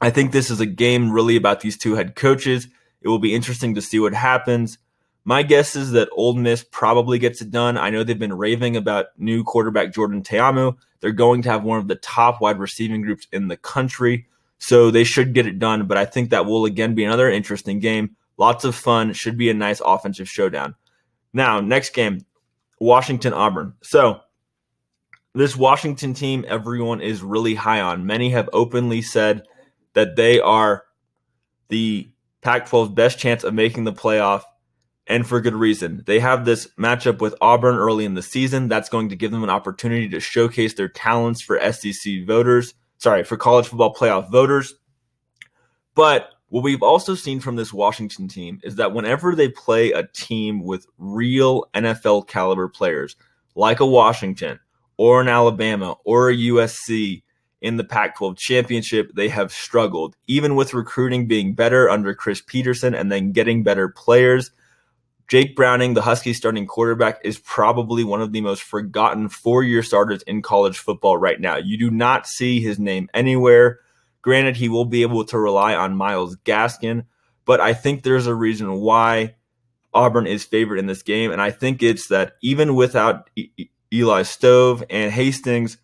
I 0.00 0.08
think 0.08 0.32
this 0.32 0.50
is 0.50 0.60
a 0.60 0.66
game 0.66 1.12
really 1.12 1.36
about 1.36 1.60
these 1.60 1.76
two 1.76 1.96
head 1.96 2.16
coaches. 2.16 2.68
It 3.02 3.08
will 3.08 3.18
be 3.18 3.34
interesting 3.34 3.74
to 3.74 3.82
see 3.82 3.98
what 3.98 4.14
happens. 4.14 4.78
My 5.24 5.42
guess 5.42 5.76
is 5.76 5.92
that 5.92 6.08
Ole 6.12 6.34
Miss 6.34 6.64
probably 6.64 7.18
gets 7.18 7.42
it 7.42 7.50
done. 7.50 7.76
I 7.76 7.90
know 7.90 8.02
they've 8.02 8.18
been 8.18 8.36
raving 8.36 8.76
about 8.76 9.06
new 9.18 9.44
quarterback 9.44 9.92
Jordan 9.92 10.22
Ta'amu. 10.22 10.76
They're 11.00 11.12
going 11.12 11.42
to 11.42 11.50
have 11.50 11.62
one 11.62 11.78
of 11.78 11.88
the 11.88 11.96
top 11.96 12.40
wide 12.40 12.58
receiving 12.58 13.02
groups 13.02 13.26
in 13.32 13.48
the 13.48 13.56
country, 13.56 14.26
so 14.58 14.90
they 14.90 15.04
should 15.04 15.34
get 15.34 15.46
it 15.46 15.58
done. 15.58 15.86
But 15.86 15.98
I 15.98 16.04
think 16.04 16.30
that 16.30 16.46
will 16.46 16.64
again 16.64 16.94
be 16.94 17.04
another 17.04 17.30
interesting 17.30 17.80
game. 17.80 18.16
Lots 18.38 18.64
of 18.64 18.74
fun. 18.74 19.12
Should 19.12 19.36
be 19.36 19.50
a 19.50 19.54
nice 19.54 19.80
offensive 19.84 20.28
showdown. 20.28 20.74
Now, 21.32 21.60
next 21.60 21.90
game, 21.90 22.24
Washington 22.80 23.32
Auburn. 23.32 23.74
So, 23.82 24.20
this 25.34 25.54
Washington 25.54 26.14
team, 26.14 26.44
everyone 26.48 27.00
is 27.00 27.22
really 27.22 27.54
high 27.54 27.80
on. 27.80 28.06
Many 28.06 28.30
have 28.30 28.48
openly 28.52 29.02
said 29.02 29.46
that 29.92 30.16
they 30.16 30.40
are 30.40 30.84
the 31.68 32.10
Pac 32.40 32.68
12's 32.68 32.92
best 32.92 33.18
chance 33.18 33.44
of 33.44 33.54
making 33.54 33.84
the 33.84 33.92
playoff 33.92 34.42
and 35.10 35.26
for 35.26 35.40
good 35.40 35.56
reason. 35.56 36.04
They 36.06 36.20
have 36.20 36.44
this 36.44 36.68
matchup 36.78 37.20
with 37.20 37.34
Auburn 37.40 37.76
early 37.76 38.04
in 38.04 38.14
the 38.14 38.22
season. 38.22 38.68
That's 38.68 38.88
going 38.88 39.08
to 39.08 39.16
give 39.16 39.32
them 39.32 39.42
an 39.42 39.50
opportunity 39.50 40.08
to 40.10 40.20
showcase 40.20 40.74
their 40.74 40.88
talents 40.88 41.42
for 41.42 41.60
SEC 41.72 42.24
voters, 42.24 42.74
sorry, 42.98 43.24
for 43.24 43.36
college 43.36 43.66
football 43.66 43.92
playoff 43.92 44.30
voters. 44.30 44.76
But 45.96 46.30
what 46.48 46.62
we've 46.62 46.82
also 46.82 47.16
seen 47.16 47.40
from 47.40 47.56
this 47.56 47.72
Washington 47.72 48.28
team 48.28 48.60
is 48.62 48.76
that 48.76 48.92
whenever 48.92 49.34
they 49.34 49.48
play 49.48 49.90
a 49.90 50.06
team 50.06 50.62
with 50.62 50.86
real 50.96 51.64
NFL 51.74 52.28
caliber 52.28 52.68
players, 52.68 53.16
like 53.56 53.80
a 53.80 53.86
Washington 53.86 54.60
or 54.96 55.20
an 55.20 55.28
Alabama 55.28 55.96
or 56.04 56.30
a 56.30 56.36
USC 56.36 57.24
in 57.60 57.76
the 57.76 57.84
Pac 57.84 58.16
12 58.16 58.36
championship, 58.36 59.10
they 59.16 59.28
have 59.28 59.50
struggled, 59.50 60.14
even 60.28 60.54
with 60.54 60.72
recruiting 60.72 61.26
being 61.26 61.52
better 61.52 61.90
under 61.90 62.14
Chris 62.14 62.40
Petersen 62.40 62.94
and 62.94 63.10
then 63.10 63.32
getting 63.32 63.64
better 63.64 63.88
players 63.88 64.52
Jake 65.30 65.54
Browning, 65.54 65.94
the 65.94 66.02
Huskies 66.02 66.38
starting 66.38 66.66
quarterback, 66.66 67.20
is 67.22 67.38
probably 67.38 68.02
one 68.02 68.20
of 68.20 68.32
the 68.32 68.40
most 68.40 68.64
forgotten 68.64 69.28
four 69.28 69.62
year 69.62 69.80
starters 69.80 70.22
in 70.22 70.42
college 70.42 70.76
football 70.76 71.16
right 71.16 71.40
now. 71.40 71.56
You 71.56 71.78
do 71.78 71.88
not 71.88 72.26
see 72.26 72.60
his 72.60 72.80
name 72.80 73.08
anywhere. 73.14 73.78
Granted, 74.22 74.56
he 74.56 74.68
will 74.68 74.86
be 74.86 75.02
able 75.02 75.24
to 75.26 75.38
rely 75.38 75.76
on 75.76 75.96
Myles 75.96 76.36
Gaskin, 76.44 77.04
but 77.44 77.60
I 77.60 77.74
think 77.74 78.02
there's 78.02 78.26
a 78.26 78.34
reason 78.34 78.80
why 78.80 79.36
Auburn 79.94 80.26
is 80.26 80.42
favored 80.42 80.80
in 80.80 80.88
this 80.88 81.04
game. 81.04 81.30
And 81.30 81.40
I 81.40 81.52
think 81.52 81.80
it's 81.80 82.08
that 82.08 82.32
even 82.42 82.74
without 82.74 83.30
e- 83.36 83.68
Eli 83.94 84.22
Stove 84.22 84.82
and 84.90 85.12
Hastings, 85.12 85.78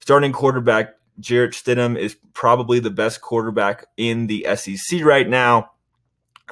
starting 0.00 0.32
quarterback 0.32 0.96
Jarrett 1.20 1.52
Stidham 1.52 1.96
is 1.96 2.16
probably 2.32 2.80
the 2.80 2.90
best 2.90 3.20
quarterback 3.20 3.86
in 3.96 4.26
the 4.26 4.48
SEC 4.56 5.04
right 5.04 5.28
now. 5.28 5.70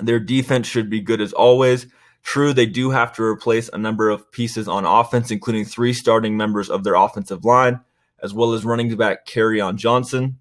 Their 0.01 0.21
defense 0.21 0.69
should 0.69 0.89
be 0.89 1.01
good 1.01 1.21
as 1.21 1.33
always. 1.33 1.89
True, 2.29 2.53
they 2.53 2.67
do 2.67 2.91
have 2.91 3.15
to 3.15 3.23
replace 3.23 3.71
a 3.71 3.79
number 3.79 4.11
of 4.11 4.31
pieces 4.31 4.69
on 4.69 4.85
offense, 4.85 5.31
including 5.31 5.65
three 5.65 5.95
starting 5.95 6.37
members 6.37 6.69
of 6.69 6.85
their 6.85 6.95
offensive 6.95 7.43
line, 7.43 7.81
as 8.23 8.35
well 8.35 8.53
as 8.53 8.67
running 8.67 8.95
back 8.97 9.27
Kerryon 9.27 9.77
Johnson. 9.77 10.39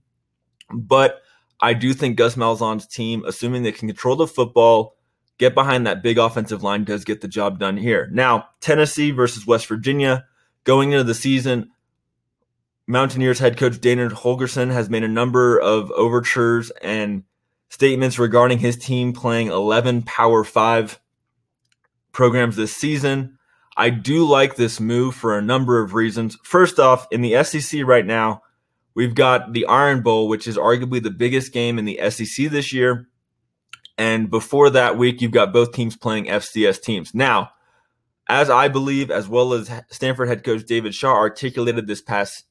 But 0.69 1.21
I 1.61 1.73
do 1.73 1.93
think 1.93 2.17
Gus 2.17 2.35
Malzahn's 2.35 2.87
team, 2.87 3.23
assuming 3.25 3.63
they 3.63 3.71
can 3.71 3.87
control 3.87 4.17
the 4.17 4.27
football, 4.27 4.97
get 5.37 5.53
behind 5.53 5.87
that 5.87 6.03
big 6.03 6.17
offensive 6.17 6.61
line, 6.61 6.83
does 6.83 7.05
get 7.05 7.21
the 7.21 7.27
job 7.29 7.57
done 7.57 7.77
here. 7.77 8.09
Now, 8.11 8.49
Tennessee 8.59 9.11
versus 9.11 9.47
West 9.47 9.65
Virginia. 9.67 10.25
Going 10.65 10.91
into 10.91 11.05
the 11.05 11.13
season, 11.13 11.71
Mountaineers 12.85 13.39
head 13.39 13.55
coach 13.55 13.79
Dana 13.79 14.09
Holgorsen 14.09 14.73
has 14.73 14.89
made 14.89 15.03
a 15.03 15.07
number 15.07 15.57
of 15.57 15.89
overtures 15.91 16.69
and 16.81 17.23
statements 17.69 18.19
regarding 18.19 18.59
his 18.59 18.75
team 18.75 19.13
playing 19.13 19.47
11 19.47 20.01
Power 20.01 20.43
5 20.43 20.99
programs 22.17 22.55
this 22.55 22.75
season. 22.75 23.37
I 23.77 23.91
do 23.91 24.25
like 24.25 24.55
this 24.55 24.79
move 24.79 25.13
for 25.13 25.37
a 25.37 25.41
number 25.41 25.83
of 25.83 25.93
reasons. 25.93 26.35
First 26.43 26.79
off, 26.79 27.05
in 27.11 27.21
the 27.21 27.43
SEC 27.43 27.85
right 27.85 28.05
now, 28.05 28.41
we've 28.95 29.13
got 29.13 29.53
the 29.53 29.67
Iron 29.67 30.01
Bowl, 30.01 30.27
which 30.27 30.47
is 30.47 30.57
arguably 30.57 31.01
the 31.01 31.11
biggest 31.11 31.53
game 31.53 31.77
in 31.77 31.85
the 31.85 31.99
SEC 32.09 32.49
this 32.49 32.73
year. 32.73 33.07
And 33.99 34.31
before 34.31 34.71
that 34.71 34.97
week, 34.97 35.21
you've 35.21 35.31
got 35.31 35.53
both 35.53 35.73
teams 35.73 35.95
playing 35.95 36.25
FCS 36.25 36.81
teams. 36.81 37.13
Now, 37.13 37.51
as 38.27 38.49
I 38.49 38.67
believe, 38.67 39.11
as 39.11 39.29
well 39.29 39.53
as 39.53 39.69
Stanford 39.91 40.27
head 40.27 40.43
coach 40.43 40.65
David 40.65 40.95
Shaw 40.95 41.13
articulated 41.13 41.85
this 41.85 42.01
past 42.01 42.45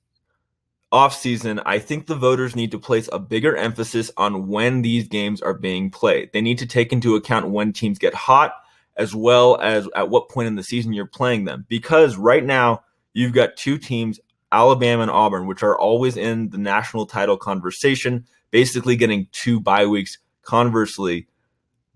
offseason, 0.92 1.60
I 1.66 1.80
think 1.80 2.06
the 2.06 2.14
voters 2.14 2.54
need 2.54 2.70
to 2.70 2.78
place 2.78 3.08
a 3.12 3.18
bigger 3.18 3.56
emphasis 3.56 4.12
on 4.16 4.46
when 4.46 4.82
these 4.82 5.08
games 5.08 5.42
are 5.42 5.54
being 5.54 5.90
played. 5.90 6.30
They 6.32 6.40
need 6.40 6.58
to 6.58 6.66
take 6.66 6.92
into 6.92 7.16
account 7.16 7.50
when 7.50 7.72
teams 7.72 7.98
get 7.98 8.14
hot 8.14 8.52
as 8.96 9.14
well 9.14 9.60
as 9.60 9.88
at 9.94 10.08
what 10.08 10.28
point 10.28 10.48
in 10.48 10.56
the 10.56 10.62
season 10.62 10.92
you're 10.92 11.06
playing 11.06 11.44
them. 11.44 11.66
Because 11.68 12.16
right 12.16 12.44
now, 12.44 12.82
you've 13.12 13.32
got 13.32 13.56
two 13.56 13.78
teams, 13.78 14.20
Alabama 14.52 15.02
and 15.02 15.10
Auburn, 15.10 15.46
which 15.46 15.62
are 15.62 15.78
always 15.78 16.16
in 16.16 16.50
the 16.50 16.58
national 16.58 17.06
title 17.06 17.36
conversation, 17.36 18.26
basically 18.50 18.96
getting 18.96 19.28
two 19.32 19.60
bye 19.60 19.86
weeks. 19.86 20.18
Conversely, 20.42 21.26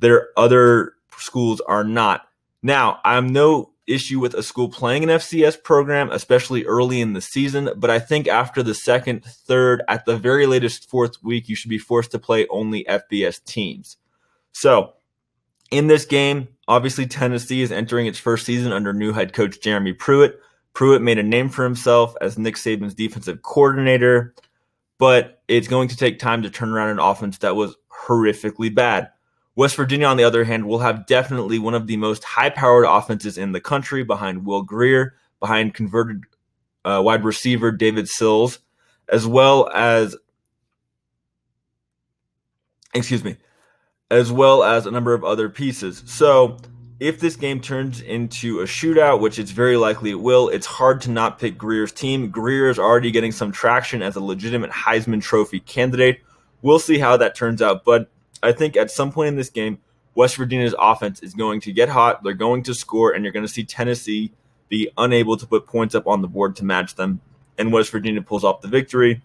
their 0.00 0.28
other 0.36 0.94
schools 1.16 1.60
are 1.62 1.84
not. 1.84 2.26
Now, 2.62 3.00
I'm 3.04 3.28
no 3.28 3.70
issue 3.86 4.20
with 4.20 4.34
a 4.34 4.42
school 4.42 4.68
playing 4.68 5.04
an 5.04 5.10
FCS 5.10 5.62
program, 5.62 6.10
especially 6.10 6.64
early 6.64 7.00
in 7.00 7.12
the 7.12 7.20
season, 7.20 7.70
but 7.76 7.90
I 7.90 7.98
think 7.98 8.28
after 8.28 8.62
the 8.62 8.74
second, 8.74 9.24
third, 9.24 9.82
at 9.88 10.04
the 10.04 10.16
very 10.16 10.46
latest 10.46 10.88
fourth 10.88 11.22
week, 11.22 11.48
you 11.48 11.56
should 11.56 11.70
be 11.70 11.78
forced 11.78 12.12
to 12.12 12.18
play 12.18 12.46
only 12.48 12.84
FBS 12.84 13.42
teams. 13.44 13.96
So, 14.52 14.94
in 15.70 15.86
this 15.86 16.04
game, 16.04 16.48
obviously 16.70 17.04
Tennessee 17.04 17.62
is 17.62 17.72
entering 17.72 18.06
its 18.06 18.18
first 18.20 18.46
season 18.46 18.72
under 18.72 18.92
new 18.92 19.12
head 19.12 19.32
coach 19.32 19.60
Jeremy 19.60 19.92
Pruitt. 19.92 20.40
Pruitt 20.72 21.02
made 21.02 21.18
a 21.18 21.22
name 21.22 21.48
for 21.48 21.64
himself 21.64 22.14
as 22.20 22.38
Nick 22.38 22.54
Saban's 22.54 22.94
defensive 22.94 23.42
coordinator. 23.42 24.32
but 25.00 25.42
it's 25.48 25.66
going 25.66 25.88
to 25.88 25.96
take 25.96 26.18
time 26.18 26.42
to 26.42 26.50
turn 26.50 26.68
around 26.68 26.90
an 26.90 26.98
offense 27.00 27.38
that 27.38 27.56
was 27.56 27.74
horrifically 28.06 28.72
bad. 28.72 29.10
West 29.56 29.74
Virginia, 29.74 30.06
on 30.06 30.18
the 30.18 30.24
other 30.24 30.44
hand, 30.44 30.66
will 30.66 30.78
have 30.78 31.06
definitely 31.06 31.58
one 31.58 31.74
of 31.74 31.86
the 31.86 31.96
most 31.96 32.22
high 32.22 32.50
powered 32.50 32.84
offenses 32.86 33.38
in 33.38 33.52
the 33.52 33.62
country 33.62 34.04
behind 34.04 34.44
Will 34.44 34.62
Grier, 34.62 35.14
behind 35.40 35.74
converted 35.74 36.24
uh, 36.84 37.00
wide 37.02 37.24
receiver 37.24 37.72
David 37.72 38.08
Sills, 38.08 38.58
as 39.08 39.26
well 39.26 39.70
as, 39.74 40.14
excuse 42.94 43.24
me, 43.24 43.36
as 44.10 44.32
well 44.32 44.64
as 44.64 44.86
a 44.86 44.90
number 44.90 45.14
of 45.14 45.24
other 45.24 45.48
pieces. 45.48 46.02
So, 46.06 46.56
if 46.98 47.18
this 47.18 47.36
game 47.36 47.60
turns 47.60 48.02
into 48.02 48.60
a 48.60 48.64
shootout, 48.64 49.20
which 49.20 49.38
it's 49.38 49.52
very 49.52 49.76
likely 49.78 50.10
it 50.10 50.20
will, 50.20 50.50
it's 50.50 50.66
hard 50.66 51.00
to 51.02 51.10
not 51.10 51.38
pick 51.38 51.56
Grier's 51.56 51.92
team. 51.92 52.30
Greer 52.30 52.68
is 52.68 52.78
already 52.78 53.10
getting 53.10 53.32
some 53.32 53.52
traction 53.52 54.02
as 54.02 54.16
a 54.16 54.20
legitimate 54.20 54.70
Heisman 54.70 55.22
Trophy 55.22 55.60
candidate. 55.60 56.20
We'll 56.60 56.78
see 56.78 56.98
how 56.98 57.16
that 57.16 57.34
turns 57.34 57.62
out, 57.62 57.84
but 57.84 58.10
I 58.42 58.52
think 58.52 58.76
at 58.76 58.90
some 58.90 59.12
point 59.12 59.28
in 59.28 59.36
this 59.36 59.48
game, 59.48 59.78
West 60.14 60.36
Virginia's 60.36 60.74
offense 60.78 61.20
is 61.20 61.34
going 61.34 61.60
to 61.62 61.72
get 61.72 61.88
hot. 61.88 62.22
They're 62.22 62.34
going 62.34 62.62
to 62.64 62.74
score, 62.74 63.12
and 63.12 63.24
you're 63.24 63.32
going 63.32 63.46
to 63.46 63.52
see 63.52 63.64
Tennessee 63.64 64.32
be 64.68 64.90
unable 64.98 65.36
to 65.36 65.46
put 65.46 65.66
points 65.66 65.94
up 65.94 66.06
on 66.06 66.20
the 66.20 66.28
board 66.28 66.56
to 66.56 66.64
match 66.64 66.96
them. 66.96 67.20
And 67.56 67.72
West 67.72 67.90
Virginia 67.90 68.20
pulls 68.20 68.44
off 68.44 68.60
the 68.60 68.68
victory. 68.68 69.22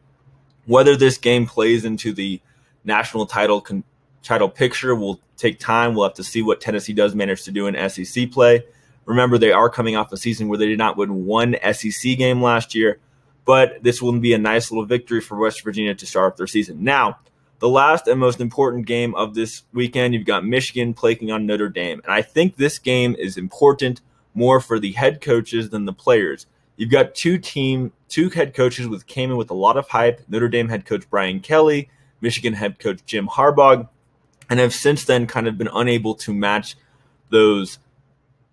Whether 0.65 0.96
this 0.96 1.18
game 1.18 1.46
plays 1.46 1.86
into 1.86 2.13
the 2.13 2.42
national 2.84 3.25
title 3.25 3.62
con- 3.62 3.84
title 4.25 4.50
picture 4.50 4.96
will 4.96 5.20
take 5.38 5.60
time. 5.60 5.94
We'll 5.94 6.08
have 6.08 6.15
to 6.15 6.24
see 6.24 6.41
what 6.41 6.60
Tennessee 6.60 6.94
does 6.94 7.15
manage 7.15 7.44
to 7.44 7.51
do 7.51 7.67
in 7.67 7.89
SEC 7.89 8.32
play. 8.32 8.63
Remember, 9.05 9.38
they 9.38 9.51
are 9.51 9.70
coming 9.70 9.96
off 9.96 10.12
a 10.12 10.17
season 10.17 10.48
where 10.48 10.58
they 10.58 10.67
did 10.67 10.79
not 10.79 10.98
win 10.98 11.25
one 11.25 11.55
SEC 11.74 12.17
game 12.17 12.41
last 12.41 12.74
year, 12.74 13.00
but 13.46 13.84
this 13.84 14.01
will 14.01 14.20
be 14.20 14.34
a 14.34 14.38
nice 14.38 14.72
little 14.72 14.86
victory 14.86 15.22
for 15.22 15.38
West 15.38 15.63
Virginia 15.63 15.94
to 15.94 16.05
start 16.05 16.34
off 16.34 16.38
their 16.38 16.48
season. 16.48 16.84
Now, 16.84 17.20
the 17.60 17.70
last 17.70 18.08
and 18.08 18.20
most 18.20 18.41
important 18.41 18.88
game 18.88 19.13
of 19.15 19.36
this 19.36 19.63
weekend, 19.74 20.13
you've 20.13 20.25
got 20.25 20.46
Michigan 20.46 20.94
playing 20.94 21.32
on 21.32 21.46
Notre 21.46 21.70
Dame. 21.70 22.01
And 22.03 22.12
I 22.12 22.22
think 22.22 22.55
this 22.55 22.79
game 22.79 23.15
is 23.17 23.38
important 23.38 24.01
more 24.34 24.60
for 24.60 24.79
the 24.79 24.91
head 24.91 25.22
coaches 25.22 25.70
than 25.70 25.86
the 25.86 25.94
players. 25.94 26.48
You've 26.75 26.91
got 26.91 27.15
two 27.15 27.38
team, 27.38 27.94
two 28.10 28.29
head 28.29 28.53
coaches 28.53 28.88
with 28.88 29.08
came 29.08 29.32
in 29.32 29.38
with 29.38 29.51
a 29.51 29.55
lot 29.55 29.77
of 29.77 29.88
hype. 29.88 30.22
Notre 30.27 30.50
Dame 30.50 30.67
head 30.67 30.86
coach 30.86 31.10
Brian 31.10 31.39
Kelly, 31.39 31.89
Michigan 32.20 32.53
head 32.53 32.79
coach 32.79 33.00
Jim 33.05 33.27
Harbaugh, 33.27 33.88
and 34.50 34.60
have 34.60 34.74
since 34.74 35.06
then 35.06 35.28
kind 35.28 35.48
of 35.48 35.58
been 35.58 35.70
unable 35.74 36.16
to 36.16 36.34
match 36.34 36.75
those 37.30 37.80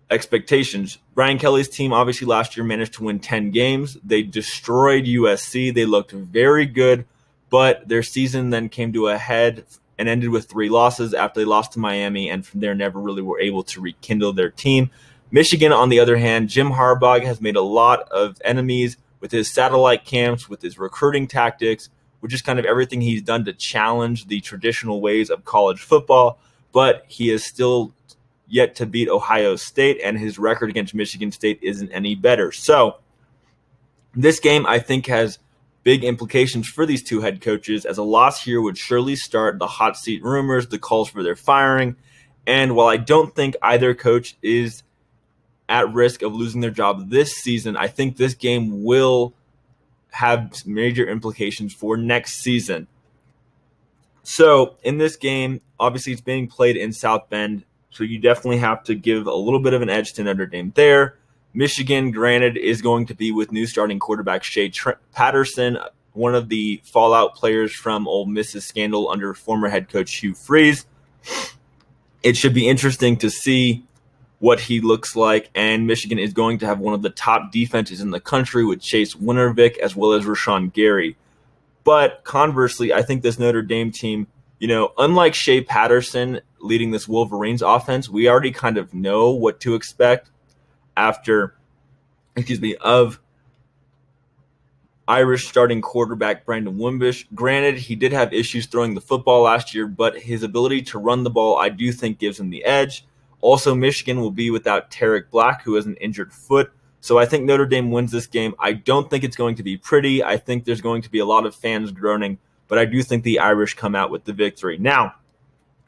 expectations. 0.09 0.97
Brian 1.15 1.39
Kelly's 1.39 1.69
team 1.69 1.93
obviously 1.93 2.27
last 2.27 2.55
year 2.57 2.65
managed 2.65 2.93
to 2.93 3.03
win 3.03 3.19
10 3.19 3.51
games. 3.51 3.97
They 4.03 4.21
destroyed 4.23 5.05
USC. 5.05 5.73
They 5.73 5.85
looked 5.85 6.11
very 6.11 6.65
good 6.65 7.05
but 7.53 7.87
their 7.87 8.01
season 8.01 8.49
then 8.49 8.67
came 8.67 8.91
to 8.93 9.09
a 9.09 9.15
head 9.19 9.63
and 9.99 10.09
ended 10.09 10.31
with 10.31 10.49
three 10.49 10.69
losses 10.69 11.13
after 11.13 11.39
they 11.39 11.45
lost 11.45 11.73
to 11.73 11.79
Miami, 11.79 12.27
and 12.27 12.43
from 12.43 12.61
there 12.61 12.73
never 12.73 12.99
really 12.99 13.21
were 13.21 13.39
able 13.39 13.61
to 13.61 13.79
rekindle 13.79 14.33
their 14.33 14.49
team. 14.49 14.89
Michigan, 15.29 15.71
on 15.71 15.89
the 15.89 15.99
other 15.99 16.17
hand, 16.17 16.49
Jim 16.49 16.71
Harbaugh 16.71 17.23
has 17.23 17.39
made 17.39 17.55
a 17.55 17.61
lot 17.61 18.09
of 18.09 18.41
enemies 18.43 18.97
with 19.19 19.31
his 19.31 19.53
satellite 19.53 20.03
camps, 20.03 20.49
with 20.49 20.63
his 20.63 20.79
recruiting 20.79 21.27
tactics, 21.27 21.91
with 22.23 22.31
just 22.31 22.45
kind 22.45 22.57
of 22.57 22.63
everything 22.63 23.01
he's 23.01 23.21
done 23.21 23.43
to 23.43 23.51
challenge 23.53 24.27
the 24.27 24.39
traditional 24.39 25.01
ways 25.01 25.29
of 25.29 25.43
college 25.43 25.81
football. 25.81 26.39
But 26.71 27.03
he 27.09 27.29
is 27.29 27.45
still 27.45 27.93
yet 28.47 28.75
to 28.75 28.85
beat 28.85 29.09
Ohio 29.09 29.57
State, 29.57 29.99
and 30.01 30.17
his 30.17 30.39
record 30.39 30.69
against 30.69 30.95
Michigan 30.95 31.33
State 31.33 31.59
isn't 31.61 31.91
any 31.91 32.15
better. 32.15 32.51
So, 32.51 32.95
this 34.15 34.39
game, 34.39 34.65
I 34.65 34.79
think, 34.79 35.07
has 35.07 35.37
big 35.83 36.05
implications 36.05 36.67
for 36.67 36.85
these 36.85 37.03
two 37.03 37.19
head 37.19 37.41
coaches, 37.41 37.85
as 37.85 37.97
a 37.97 38.03
loss 38.03 38.41
here 38.41 38.61
would 38.61 38.77
surely 38.77 39.17
start 39.17 39.59
the 39.59 39.67
hot 39.67 39.97
seat 39.97 40.23
rumors, 40.23 40.67
the 40.67 40.79
calls 40.79 41.09
for 41.09 41.23
their 41.23 41.35
firing. 41.35 41.97
And 42.47 42.73
while 42.75 42.87
I 42.87 42.97
don't 42.97 43.35
think 43.35 43.55
either 43.61 43.93
coach 43.93 44.37
is 44.41 44.83
at 45.67 45.93
risk 45.93 46.21
of 46.21 46.33
losing 46.33 46.61
their 46.61 46.71
job 46.71 47.09
this 47.09 47.33
season, 47.33 47.75
I 47.75 47.87
think 47.87 48.15
this 48.15 48.33
game 48.33 48.83
will 48.83 49.33
have 50.13 50.65
major 50.65 51.07
implications 51.07 51.73
for 51.73 51.97
next 51.97 52.35
season. 52.35 52.87
So, 54.21 54.77
in 54.83 54.99
this 54.99 55.15
game, 55.15 55.59
obviously 55.79 56.13
it's 56.13 56.21
being 56.21 56.47
played 56.47 56.77
in 56.77 56.93
South 56.93 57.29
Bend, 57.29 57.65
so 57.89 58.03
you 58.03 58.19
definitely 58.19 58.59
have 58.59 58.83
to 58.83 58.95
give 58.95 59.27
a 59.27 59.33
little 59.33 59.59
bit 59.59 59.73
of 59.73 59.81
an 59.81 59.89
edge 59.89 60.13
to 60.13 60.23
Notre 60.23 60.45
Dame 60.45 60.71
there. 60.75 61.17
Michigan, 61.53 62.11
granted, 62.11 62.57
is 62.57 62.81
going 62.81 63.05
to 63.07 63.15
be 63.15 63.31
with 63.31 63.51
new 63.51 63.67
starting 63.67 63.99
quarterback 63.99 64.43
Shea 64.43 64.71
Patterson, 65.11 65.77
one 66.13 66.35
of 66.35 66.47
the 66.47 66.79
fallout 66.83 67.35
players 67.35 67.73
from 67.73 68.07
Ole 68.07 68.25
Miss's 68.25 68.65
scandal 68.65 69.09
under 69.09 69.33
former 69.33 69.67
head 69.67 69.89
coach 69.89 70.15
Hugh 70.15 70.35
Freeze. 70.35 70.85
It 72.21 72.37
should 72.37 72.53
be 72.53 72.67
interesting 72.67 73.17
to 73.17 73.29
see 73.29 73.83
what 74.43 74.59
he 74.59 74.81
looks 74.81 75.15
like, 75.15 75.49
and 75.55 75.87
Michigan 75.87 76.19
is 76.19 76.33
going 76.33 76.57
to 76.57 76.65
have 76.65 76.77
one 76.77 76.93
of 76.93 77.01
the 77.01 77.09
top 77.09 77.49
defenses 77.49 78.01
in 78.01 78.11
the 78.11 78.19
country 78.19 78.65
with 78.65 78.81
Chase 78.81 79.15
Winovich 79.15 79.77
as 79.77 79.95
well 79.95 80.11
as 80.11 80.25
Rashan 80.25 80.73
Gary. 80.73 81.15
But 81.85 82.25
conversely, 82.25 82.91
I 82.91 83.03
think 83.03 83.23
this 83.23 83.39
Notre 83.39 83.61
Dame 83.61 83.89
team, 83.89 84.27
you 84.59 84.67
know, 84.67 84.91
unlike 84.97 85.33
Shea 85.33 85.61
Patterson 85.61 86.41
leading 86.59 86.91
this 86.91 87.07
Wolverines 87.07 87.61
offense, 87.61 88.09
we 88.09 88.27
already 88.27 88.51
kind 88.51 88.77
of 88.77 88.93
know 88.93 89.29
what 89.31 89.61
to 89.61 89.75
expect 89.75 90.29
after, 90.97 91.55
excuse 92.35 92.59
me, 92.59 92.75
of 92.75 93.21
Irish 95.07 95.47
starting 95.47 95.79
quarterback 95.79 96.45
Brandon 96.45 96.77
Wimbush. 96.77 97.23
Granted, 97.33 97.77
he 97.77 97.95
did 97.95 98.11
have 98.11 98.33
issues 98.33 98.65
throwing 98.65 98.93
the 98.93 98.99
football 98.99 99.43
last 99.43 99.73
year, 99.73 99.87
but 99.87 100.17
his 100.17 100.43
ability 100.43 100.81
to 100.81 100.99
run 100.99 101.23
the 101.23 101.29
ball, 101.29 101.57
I 101.57 101.69
do 101.69 101.93
think, 101.93 102.19
gives 102.19 102.41
him 102.41 102.49
the 102.49 102.65
edge. 102.65 103.05
Also, 103.43 103.75
Michigan 103.75 104.21
will 104.21 104.31
be 104.31 104.49
without 104.49 104.89
Tarik 104.89 105.29
Black, 105.29 105.63
who 105.63 105.75
has 105.75 105.85
an 105.85 105.97
injured 105.97 106.31
foot. 106.31 106.71
So 107.01 107.17
I 107.17 107.25
think 107.25 107.43
Notre 107.43 107.65
Dame 107.65 107.91
wins 107.91 108.13
this 108.13 108.25
game. 108.25 108.55
I 108.57 108.71
don't 108.71 109.09
think 109.09 109.25
it's 109.25 109.35
going 109.35 109.55
to 109.55 109.63
be 109.63 109.75
pretty. 109.75 110.23
I 110.23 110.37
think 110.37 110.63
there's 110.63 110.79
going 110.79 111.01
to 111.01 111.11
be 111.11 111.19
a 111.19 111.25
lot 111.25 111.45
of 111.45 111.53
fans 111.53 111.91
groaning, 111.91 112.37
but 112.69 112.79
I 112.79 112.85
do 112.85 113.03
think 113.03 113.25
the 113.25 113.39
Irish 113.39 113.73
come 113.73 113.95
out 113.95 114.11
with 114.11 114.23
the 114.23 114.31
victory. 114.31 114.77
Now, 114.77 115.15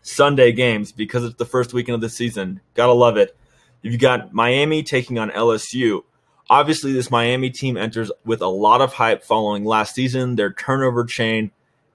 Sunday 0.02 0.52
games, 0.52 0.92
because 0.92 1.24
it's 1.24 1.38
the 1.38 1.46
first 1.46 1.72
weekend 1.72 1.96
of 1.96 2.02
the 2.02 2.10
season, 2.10 2.60
gotta 2.74 2.92
love 2.92 3.16
it. 3.16 3.38
You've 3.82 4.02
got 4.02 4.34
Miami 4.34 4.84
taking 4.84 5.18
on 5.18 5.30
LSU. 5.30 6.04
Obviously, 6.50 6.92
this 6.92 7.10
Miami 7.10 7.52
team 7.52 7.78
enters 7.78 8.12
with 8.26 8.42
a 8.42 8.48
lot 8.48 8.82
of 8.82 8.92
hype 8.92 9.24
following 9.24 9.64
last 9.64 9.96
season, 9.96 10.36
their 10.36 10.52
turnover 10.52 11.06
chain, 11.06 11.52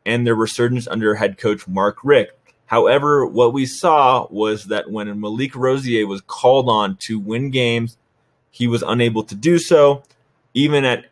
and 0.07 0.27
their 0.27 0.35
resurgence 0.35 0.89
under 0.89 1.17
head 1.17 1.37
coach 1.37 1.69
Mark 1.69 1.99
Richt. 2.03 2.33
However, 2.71 3.27
what 3.27 3.53
we 3.53 3.67
saw 3.67 4.29
was 4.31 4.67
that 4.67 4.93
when 4.93 5.21
Malik 5.21 5.57
Rosier 5.57 6.07
was 6.07 6.21
called 6.21 6.69
on 6.69 6.95
to 6.99 7.19
win 7.19 7.51
games, 7.51 7.97
he 8.49 8.69
was 8.69 8.85
unable 8.87 9.25
to 9.25 9.35
do 9.35 9.59
so. 9.59 10.05
Even 10.55 10.85
at 10.85 11.07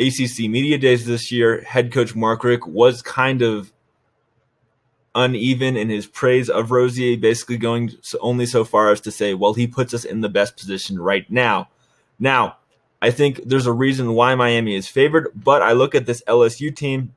ACC 0.00 0.50
Media 0.50 0.78
Days 0.78 1.06
this 1.06 1.30
year, 1.30 1.60
head 1.60 1.92
coach 1.92 2.16
Mark 2.16 2.42
Richt 2.42 2.66
was 2.66 3.02
kind 3.02 3.40
of 3.40 3.72
uneven 5.14 5.76
in 5.76 5.90
his 5.90 6.08
praise 6.08 6.50
of 6.50 6.72
Rosier, 6.72 7.16
basically 7.16 7.56
going 7.56 7.92
only 8.20 8.44
so 8.44 8.64
far 8.64 8.90
as 8.90 9.00
to 9.02 9.12
say, 9.12 9.32
well, 9.32 9.54
he 9.54 9.68
puts 9.68 9.94
us 9.94 10.04
in 10.04 10.22
the 10.22 10.28
best 10.28 10.56
position 10.56 10.98
right 10.98 11.30
now. 11.30 11.68
Now, 12.18 12.56
I 13.00 13.12
think 13.12 13.42
there's 13.44 13.66
a 13.66 13.72
reason 13.72 14.14
why 14.14 14.34
Miami 14.34 14.74
is 14.74 14.88
favored, 14.88 15.30
but 15.36 15.62
I 15.62 15.70
look 15.70 15.94
at 15.94 16.06
this 16.06 16.24
LSU 16.26 16.74
team, 16.74 17.14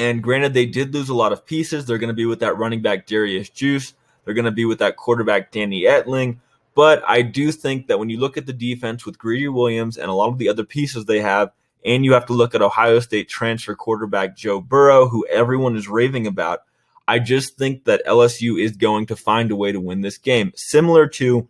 and 0.00 0.22
granted, 0.22 0.54
they 0.54 0.64
did 0.64 0.94
lose 0.94 1.10
a 1.10 1.14
lot 1.14 1.30
of 1.30 1.44
pieces. 1.44 1.84
They're 1.84 1.98
going 1.98 2.08
to 2.08 2.14
be 2.14 2.24
with 2.24 2.40
that 2.40 2.56
running 2.56 2.80
back 2.80 3.06
Derrius 3.06 3.52
Juice. 3.52 3.92
they're 4.24 4.32
going 4.32 4.46
to 4.46 4.50
be 4.50 4.64
with 4.64 4.78
that 4.78 4.96
quarterback 4.96 5.52
Danny 5.52 5.82
Etling. 5.82 6.38
But 6.74 7.02
I 7.06 7.20
do 7.20 7.52
think 7.52 7.88
that 7.88 7.98
when 7.98 8.08
you 8.08 8.18
look 8.18 8.38
at 8.38 8.46
the 8.46 8.54
defense 8.54 9.04
with 9.04 9.18
Greedy 9.18 9.48
Williams 9.48 9.98
and 9.98 10.08
a 10.08 10.14
lot 10.14 10.30
of 10.30 10.38
the 10.38 10.48
other 10.48 10.64
pieces 10.64 11.04
they 11.04 11.20
have, 11.20 11.52
and 11.84 12.02
you 12.02 12.14
have 12.14 12.24
to 12.26 12.32
look 12.32 12.54
at 12.54 12.62
Ohio 12.62 12.98
State 13.00 13.28
transfer 13.28 13.74
quarterback 13.74 14.38
Joe 14.38 14.62
Burrow, 14.62 15.06
who 15.06 15.26
everyone 15.26 15.76
is 15.76 15.86
raving 15.86 16.26
about, 16.26 16.60
I 17.06 17.18
just 17.18 17.58
think 17.58 17.84
that 17.84 18.06
LSU 18.06 18.58
is 18.58 18.78
going 18.78 19.04
to 19.06 19.16
find 19.16 19.50
a 19.50 19.56
way 19.56 19.70
to 19.70 19.80
win 19.80 20.00
this 20.00 20.16
game. 20.16 20.52
Similar 20.56 21.08
to 21.08 21.46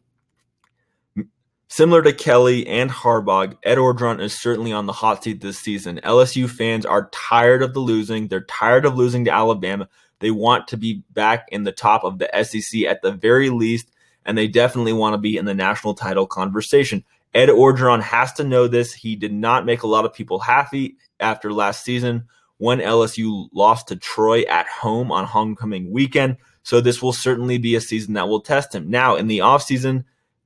similar 1.71 2.03
to 2.03 2.13
Kelly 2.13 2.67
and 2.67 2.91
Harbaugh, 2.91 3.57
Ed 3.63 3.79
Orgeron 3.79 4.21
is 4.21 4.39
certainly 4.39 4.73
on 4.73 4.87
the 4.87 4.93
hot 4.93 5.25
seat 5.25 5.41
this 5.41 5.59
season. 5.59 6.01
LSU 6.05 6.51
fans 6.51 6.85
are 6.85 7.09
tired 7.13 7.63
of 7.63 7.73
the 7.73 7.81
losing. 7.81 8.29
They're 8.29 8.43
tired 8.43 8.85
of 8.85 8.97
losing 8.97 9.25
to 9.25 9.33
Alabama. 9.33 9.89
They 10.19 10.31
want 10.31 10.69
to 10.69 10.77
be 10.77 11.03
back 11.13 11.49
in 11.51 11.65
the 11.65 11.73
top 11.73 12.05
of 12.05 12.19
the 12.19 12.29
SEC 12.43 12.83
at 12.83 13.01
the 13.01 13.13
very 13.13 13.49
least, 13.49 13.91
and 14.27 14.37
they 14.37 14.49
definitely 14.49 14.93
want 14.93 15.15
to 15.15 15.19
be 15.19 15.37
in 15.37 15.47
the 15.47 15.55
national 15.55 15.95
title 15.95 16.27
conversation. 16.27 17.05
Ed 17.33 17.49
Orgeron 17.49 18.03
has 18.03 18.33
to 18.35 18.45
know 18.45 18.67
this. 18.67 18.93
He 18.93 19.15
did 19.15 19.33
not 19.33 19.65
make 19.65 19.85
a 19.85 19.87
lot 19.87 20.05
of 20.05 20.13
people 20.13 20.41
happy 20.41 20.97
after 21.21 21.53
last 21.53 21.85
season 21.85 22.25
when 22.59 22.81
LSU 22.81 23.49
lost 23.55 23.89
to 23.89 23.97
Troy 23.97 24.43
at 24.43 24.67
home 24.67 25.13
on 25.13 25.25
homecoming 25.25 25.91
weekend. 25.91 26.37
So 26.65 26.81
this 26.81 27.01
will 27.01 27.13
certainly 27.13 27.57
be 27.57 27.77
a 27.77 27.81
season 27.81 28.15
that 28.15 28.29
will 28.29 28.41
test 28.41 28.75
him. 28.75 28.91
Now, 28.91 29.15
in 29.17 29.29
the 29.29 29.39
offseason, 29.39 30.05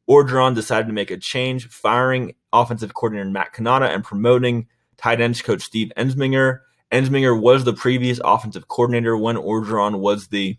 Orgeron 0.08 0.54
decided 0.54 0.86
to 0.86 0.92
make 0.92 1.10
a 1.10 1.16
change, 1.16 1.68
firing 1.68 2.34
offensive 2.52 2.94
coordinator 2.94 3.30
Matt 3.30 3.52
Canada 3.52 3.86
and 3.86 4.04
promoting 4.04 4.66
tight 4.96 5.20
ends 5.20 5.42
coach 5.42 5.62
Steve 5.62 5.92
Ensminger. 5.96 6.60
Ensminger 6.92 7.38
was 7.38 7.64
the 7.64 7.72
previous 7.72 8.20
offensive 8.24 8.68
coordinator 8.68 9.16
when 9.16 9.36
Orgeron 9.36 9.98
was 9.98 10.28
the 10.28 10.56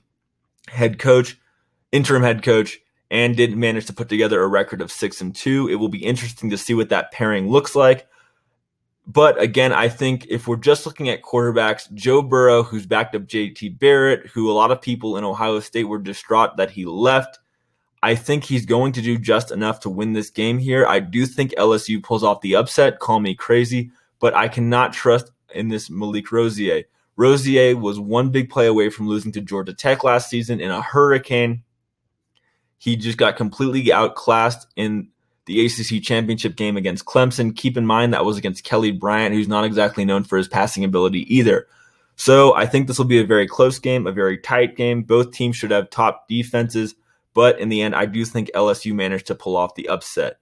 head 0.67 0.99
coach, 0.99 1.37
interim 1.91 2.23
head 2.23 2.43
coach, 2.43 2.79
and 3.11 3.37
did 3.37 3.55
manage 3.55 3.85
to 3.85 3.93
put 3.93 4.09
together 4.09 4.41
a 4.41 4.47
record 4.47 4.81
of 4.81 4.91
six 4.91 5.21
and 5.21 5.35
two. 5.35 5.69
It 5.69 5.75
will 5.75 5.89
be 5.89 6.03
interesting 6.03 6.49
to 6.49 6.57
see 6.57 6.73
what 6.73 6.89
that 6.89 7.11
pairing 7.11 7.49
looks 7.49 7.75
like. 7.75 8.07
But 9.07 9.39
again, 9.39 9.71
I 9.71 9.87
think 9.87 10.25
if 10.29 10.47
we're 10.47 10.55
just 10.55 10.87
looking 10.87 11.09
at 11.09 11.21
quarterbacks, 11.21 11.93
Joe 11.93 12.23
Burrow, 12.23 12.63
who's 12.63 12.87
backed 12.87 13.13
up 13.13 13.23
JT 13.23 13.77
Barrett, 13.77 14.27
who 14.27 14.49
a 14.49 14.53
lot 14.53 14.71
of 14.71 14.81
people 14.81 15.17
in 15.17 15.23
Ohio 15.23 15.59
State 15.59 15.83
were 15.83 15.99
distraught 15.99 16.57
that 16.57 16.71
he 16.71 16.85
left, 16.85 17.37
I 18.05 18.13
think 18.13 18.43
he's 18.43 18.67
going 18.67 18.91
to 18.91 19.01
do 19.01 19.17
just 19.17 19.49
enough 19.49 19.79
to 19.79 19.89
win 19.89 20.13
this 20.13 20.29
game 20.29 20.59
here. 20.59 20.85
I 20.85 20.99
do 20.99 21.25
think 21.25 21.55
LSU 21.57 22.03
pulls 22.03 22.23
off 22.23 22.41
the 22.41 22.55
upset. 22.55 22.99
Call 22.99 23.19
me 23.19 23.33
crazy, 23.33 23.89
but 24.19 24.35
I 24.35 24.47
cannot 24.47 24.93
trust 24.93 25.31
in 25.55 25.69
this 25.69 25.89
Malik 25.89 26.31
Rosier. 26.31 26.83
Rosier 27.15 27.75
was 27.75 27.99
one 27.99 28.29
big 28.29 28.51
play 28.51 28.67
away 28.67 28.91
from 28.91 29.07
losing 29.07 29.31
to 29.31 29.41
Georgia 29.41 29.73
Tech 29.73 30.03
last 30.03 30.29
season 30.29 30.59
in 30.59 30.69
a 30.69 30.83
hurricane. 30.83 31.63
He 32.77 32.95
just 32.95 33.17
got 33.17 33.37
completely 33.37 33.91
outclassed 33.91 34.67
in 34.75 35.07
the 35.47 35.65
ACC 35.65 36.03
championship 36.03 36.55
game 36.55 36.77
against 36.77 37.05
Clemson. 37.05 37.55
Keep 37.55 37.75
in 37.75 37.87
mind 37.87 38.13
that 38.13 38.23
was 38.23 38.37
against 38.37 38.63
Kelly 38.63 38.91
Bryant, 38.91 39.33
who's 39.33 39.47
not 39.47 39.65
exactly 39.65 40.05
known 40.05 40.25
for 40.25 40.37
his 40.37 40.47
passing 40.47 40.83
ability 40.83 41.25
either. 41.35 41.65
So 42.17 42.53
I 42.53 42.67
think 42.67 42.85
this 42.85 42.99
will 42.99 43.05
be 43.05 43.19
a 43.19 43.25
very 43.25 43.47
close 43.47 43.79
game, 43.79 44.05
a 44.05 44.11
very 44.11 44.37
tight 44.37 44.75
game. 44.75 45.01
Both 45.01 45.31
teams 45.31 45.55
should 45.55 45.71
have 45.71 45.89
top 45.89 46.27
defenses, 46.27 46.93
but 47.35 47.59
in 47.59 47.69
the 47.69 47.83
end, 47.83 47.93
I 47.93 48.07
do 48.07 48.25
think 48.25 48.49
LSU 48.55 48.95
managed 48.95 49.27
to 49.27 49.35
pull 49.35 49.55
off 49.55 49.75
the 49.75 49.89
upset. 49.89 50.37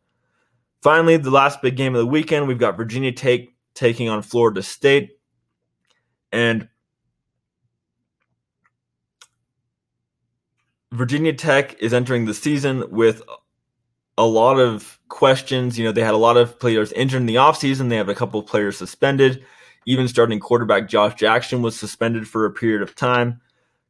Finally, 0.82 1.18
the 1.18 1.32
last 1.32 1.62
big 1.62 1.76
game 1.76 1.96
of 1.96 2.00
the 2.00 2.06
weekend, 2.08 2.48
we've 2.48 2.60
got 2.60 2.78
Virginia 2.78 3.12
Tech 3.12 3.42
taking 3.74 4.08
on 4.08 4.22
Florida 4.22 4.62
State. 4.62 5.18
And 6.32 6.70
Virginia 10.92 11.34
Tech 11.34 11.82
is 11.82 11.94
entering 11.94 12.26
the 12.26 12.34
season 12.34 12.86
with 12.92 13.24
a 14.16 14.26
lot 14.26 14.60
of 14.60 15.00
questions. 15.10 15.80
You 15.80 15.86
know, 15.86 15.92
they 15.92 16.04
had 16.04 16.14
a 16.14 16.18
lot 16.18 16.38
of 16.38 16.60
players 16.60 16.92
injured 16.92 17.22
in 17.22 17.26
the 17.26 17.36
offseason. 17.36 17.90
They 17.90 17.98
have 17.98 18.10
a 18.10 18.16
couple 18.16 18.40
of 18.40 18.46
players 18.46 18.78
suspended. 18.78 19.44
Even 19.88 20.08
starting 20.08 20.40
quarterback 20.40 20.88
Josh 20.88 21.16
Jackson 21.16 21.64
was 21.64 21.78
suspended 21.78 22.28
for 22.28 22.46
a 22.46 22.52
period 22.52 22.84
of 22.84 22.96
time. 22.96 23.42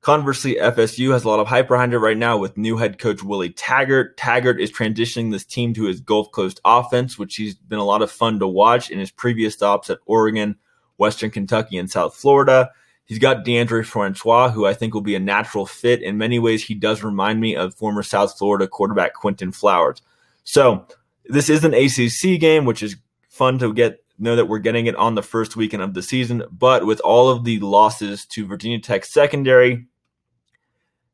Conversely, 0.04 0.56
FSU 0.56 1.14
has 1.14 1.24
a 1.24 1.30
lot 1.30 1.40
of 1.40 1.48
hype 1.48 1.70
behind 1.70 1.94
it 1.94 2.00
right 2.00 2.18
now 2.18 2.38
with 2.38 2.58
new 2.58 2.76
head 2.76 3.00
coach 3.00 3.24
Willie 3.24 3.52
Taggart. 3.52 4.18
Taggart 4.18 4.60
is 4.60 4.70
transitioning 4.70 5.32
this 5.32 5.46
team 5.46 5.74
to 5.76 5.86
his 5.86 6.02
Gulf 6.02 6.30
Coast 6.34 6.60
offense, 6.66 7.18
which 7.18 7.38
he's 7.38 7.56
been 7.56 7.80
a 7.80 7.86
lot 7.86 8.02
of 8.02 8.12
fun 8.12 8.38
to 8.40 8.48
watch 8.48 8.92
in 8.92 9.00
his 9.00 9.12
previous 9.12 9.54
stops 9.54 9.90
at 9.90 10.00
Oregon, 10.06 10.58
Western 10.98 11.32
Kentucky, 11.32 11.78
and 11.78 11.90
South 11.90 12.18
Florida. 12.18 12.70
He's 13.06 13.18
got 13.18 13.46
Deondre 13.46 13.86
Francois, 13.86 14.50
who 14.50 14.66
I 14.66 14.74
think 14.74 14.94
will 14.94 15.00
be 15.00 15.16
a 15.16 15.22
natural 15.22 15.66
fit. 15.66 16.02
In 16.02 16.18
many 16.18 16.38
ways, 16.38 16.66
he 16.66 16.74
does 16.74 17.02
remind 17.02 17.40
me 17.40 17.56
of 17.56 17.74
former 17.74 18.04
South 18.04 18.38
Florida 18.38 18.68
quarterback 18.68 19.14
Quinton 19.14 19.54
Flowers. 19.54 20.02
So 20.44 20.86
this 21.28 21.50
is 21.50 21.64
an 21.64 21.74
ACC 21.74 22.42
game, 22.42 22.66
which 22.66 22.84
is 22.84 22.98
fun 23.30 23.58
to 23.60 23.74
get 23.74 24.04
know 24.20 24.36
that 24.36 24.50
we're 24.50 24.60
getting 24.60 24.88
it 24.88 24.98
on 24.98 25.16
the 25.16 25.24
first 25.24 25.56
weekend 25.56 25.82
of 25.82 25.94
the 25.94 26.04
season. 26.04 26.44
But 26.52 26.86
with 26.86 27.00
all 27.00 27.30
of 27.30 27.46
the 27.46 27.60
losses 27.60 28.26
to 28.28 28.46
Virginia 28.46 28.80
Tech 28.80 29.06
secondary 29.06 29.88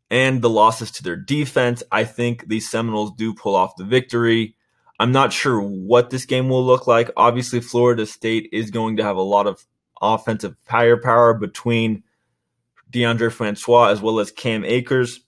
and 0.10 0.42
the 0.42 0.50
losses 0.50 0.92
to 0.92 1.04
their 1.04 1.16
defense, 1.16 1.84
I 1.92 2.04
think 2.04 2.48
the 2.48 2.60
Seminoles 2.60 3.12
do 3.16 3.34
pull 3.34 3.56
off 3.56 3.76
the 3.76 3.84
victory. 3.84 4.56
I'm 5.00 5.12
not 5.12 5.32
sure 5.32 5.62
what 5.62 6.10
this 6.10 6.26
game 6.26 6.50
will 6.50 6.66
look 6.66 6.88
like. 6.88 7.10
Obviously, 7.16 7.62
Florida 7.62 8.06
State 8.06 8.50
is 8.52 8.72
going 8.72 8.98
to 8.98 9.04
have 9.04 9.18
a 9.18 9.22
lot 9.22 9.48
of 9.48 9.66
offensive 10.02 10.56
firepower 10.66 11.34
between 11.34 12.04
Deondre 12.92 13.32
Francois 13.32 13.88
as 13.88 14.02
well 14.02 14.20
as 14.20 14.32
Cam 14.32 14.66
Akers, 14.66 15.22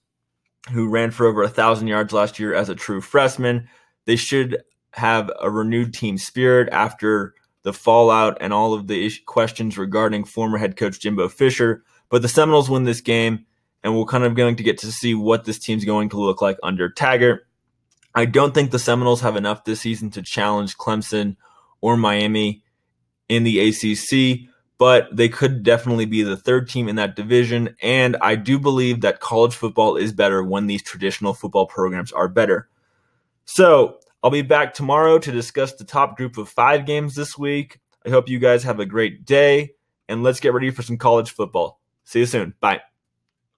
who 0.72 0.88
ran 0.88 1.10
for 1.10 1.26
over 1.26 1.42
a 1.42 1.48
thousand 1.48 1.88
yards 1.88 2.12
last 2.12 2.38
year 2.38 2.54
as 2.54 2.68
a 2.68 2.74
true 2.74 3.00
freshman. 3.00 3.68
They 4.04 4.16
should 4.16 4.62
have 4.92 5.30
a 5.40 5.50
renewed 5.50 5.94
team 5.94 6.18
spirit 6.18 6.68
after 6.72 7.34
the 7.62 7.72
fallout 7.72 8.36
and 8.40 8.52
all 8.52 8.74
of 8.74 8.88
the 8.88 9.10
questions 9.26 9.78
regarding 9.78 10.24
former 10.24 10.58
head 10.58 10.76
coach 10.76 11.00
Jimbo 11.00 11.28
Fisher. 11.28 11.84
But 12.10 12.22
the 12.22 12.28
Seminoles 12.28 12.68
win 12.68 12.84
this 12.84 13.00
game, 13.00 13.46
and 13.82 13.96
we're 13.96 14.04
kind 14.04 14.24
of 14.24 14.34
going 14.34 14.56
to 14.56 14.62
get 14.62 14.78
to 14.78 14.92
see 14.92 15.14
what 15.14 15.44
this 15.44 15.58
team's 15.58 15.84
going 15.84 16.08
to 16.10 16.20
look 16.20 16.40
like 16.40 16.58
under 16.62 16.88
Taggart. 16.88 17.46
I 18.14 18.26
don't 18.26 18.52
think 18.52 18.70
the 18.70 18.78
Seminoles 18.78 19.22
have 19.22 19.36
enough 19.36 19.64
this 19.64 19.80
season 19.80 20.10
to 20.10 20.22
challenge 20.22 20.76
Clemson 20.76 21.36
or 21.80 21.96
Miami 21.96 22.62
in 23.28 23.44
the 23.44 23.68
ACC, 23.68 24.48
but 24.78 25.14
they 25.14 25.28
could 25.28 25.62
definitely 25.62 26.04
be 26.04 26.22
the 26.22 26.36
third 26.36 26.68
team 26.68 26.88
in 26.88 26.96
that 26.96 27.16
division. 27.16 27.74
And 27.80 28.16
I 28.20 28.34
do 28.34 28.58
believe 28.58 29.00
that 29.00 29.20
college 29.20 29.54
football 29.54 29.96
is 29.96 30.12
better 30.12 30.42
when 30.42 30.66
these 30.66 30.82
traditional 30.82 31.32
football 31.32 31.66
programs 31.66 32.12
are 32.12 32.28
better. 32.28 32.68
So 33.44 33.98
I'll 34.22 34.30
be 34.30 34.42
back 34.42 34.74
tomorrow 34.74 35.18
to 35.18 35.32
discuss 35.32 35.74
the 35.74 35.84
top 35.84 36.16
group 36.16 36.36
of 36.38 36.48
five 36.48 36.86
games 36.86 37.14
this 37.14 37.36
week. 37.36 37.80
I 38.06 38.10
hope 38.10 38.28
you 38.28 38.38
guys 38.38 38.64
have 38.64 38.80
a 38.80 38.86
great 38.86 39.24
day, 39.24 39.74
and 40.08 40.22
let's 40.22 40.40
get 40.40 40.52
ready 40.52 40.70
for 40.70 40.82
some 40.82 40.98
college 40.98 41.30
football. 41.30 41.80
See 42.04 42.20
you 42.20 42.26
soon. 42.26 42.54
Bye. 42.60 42.82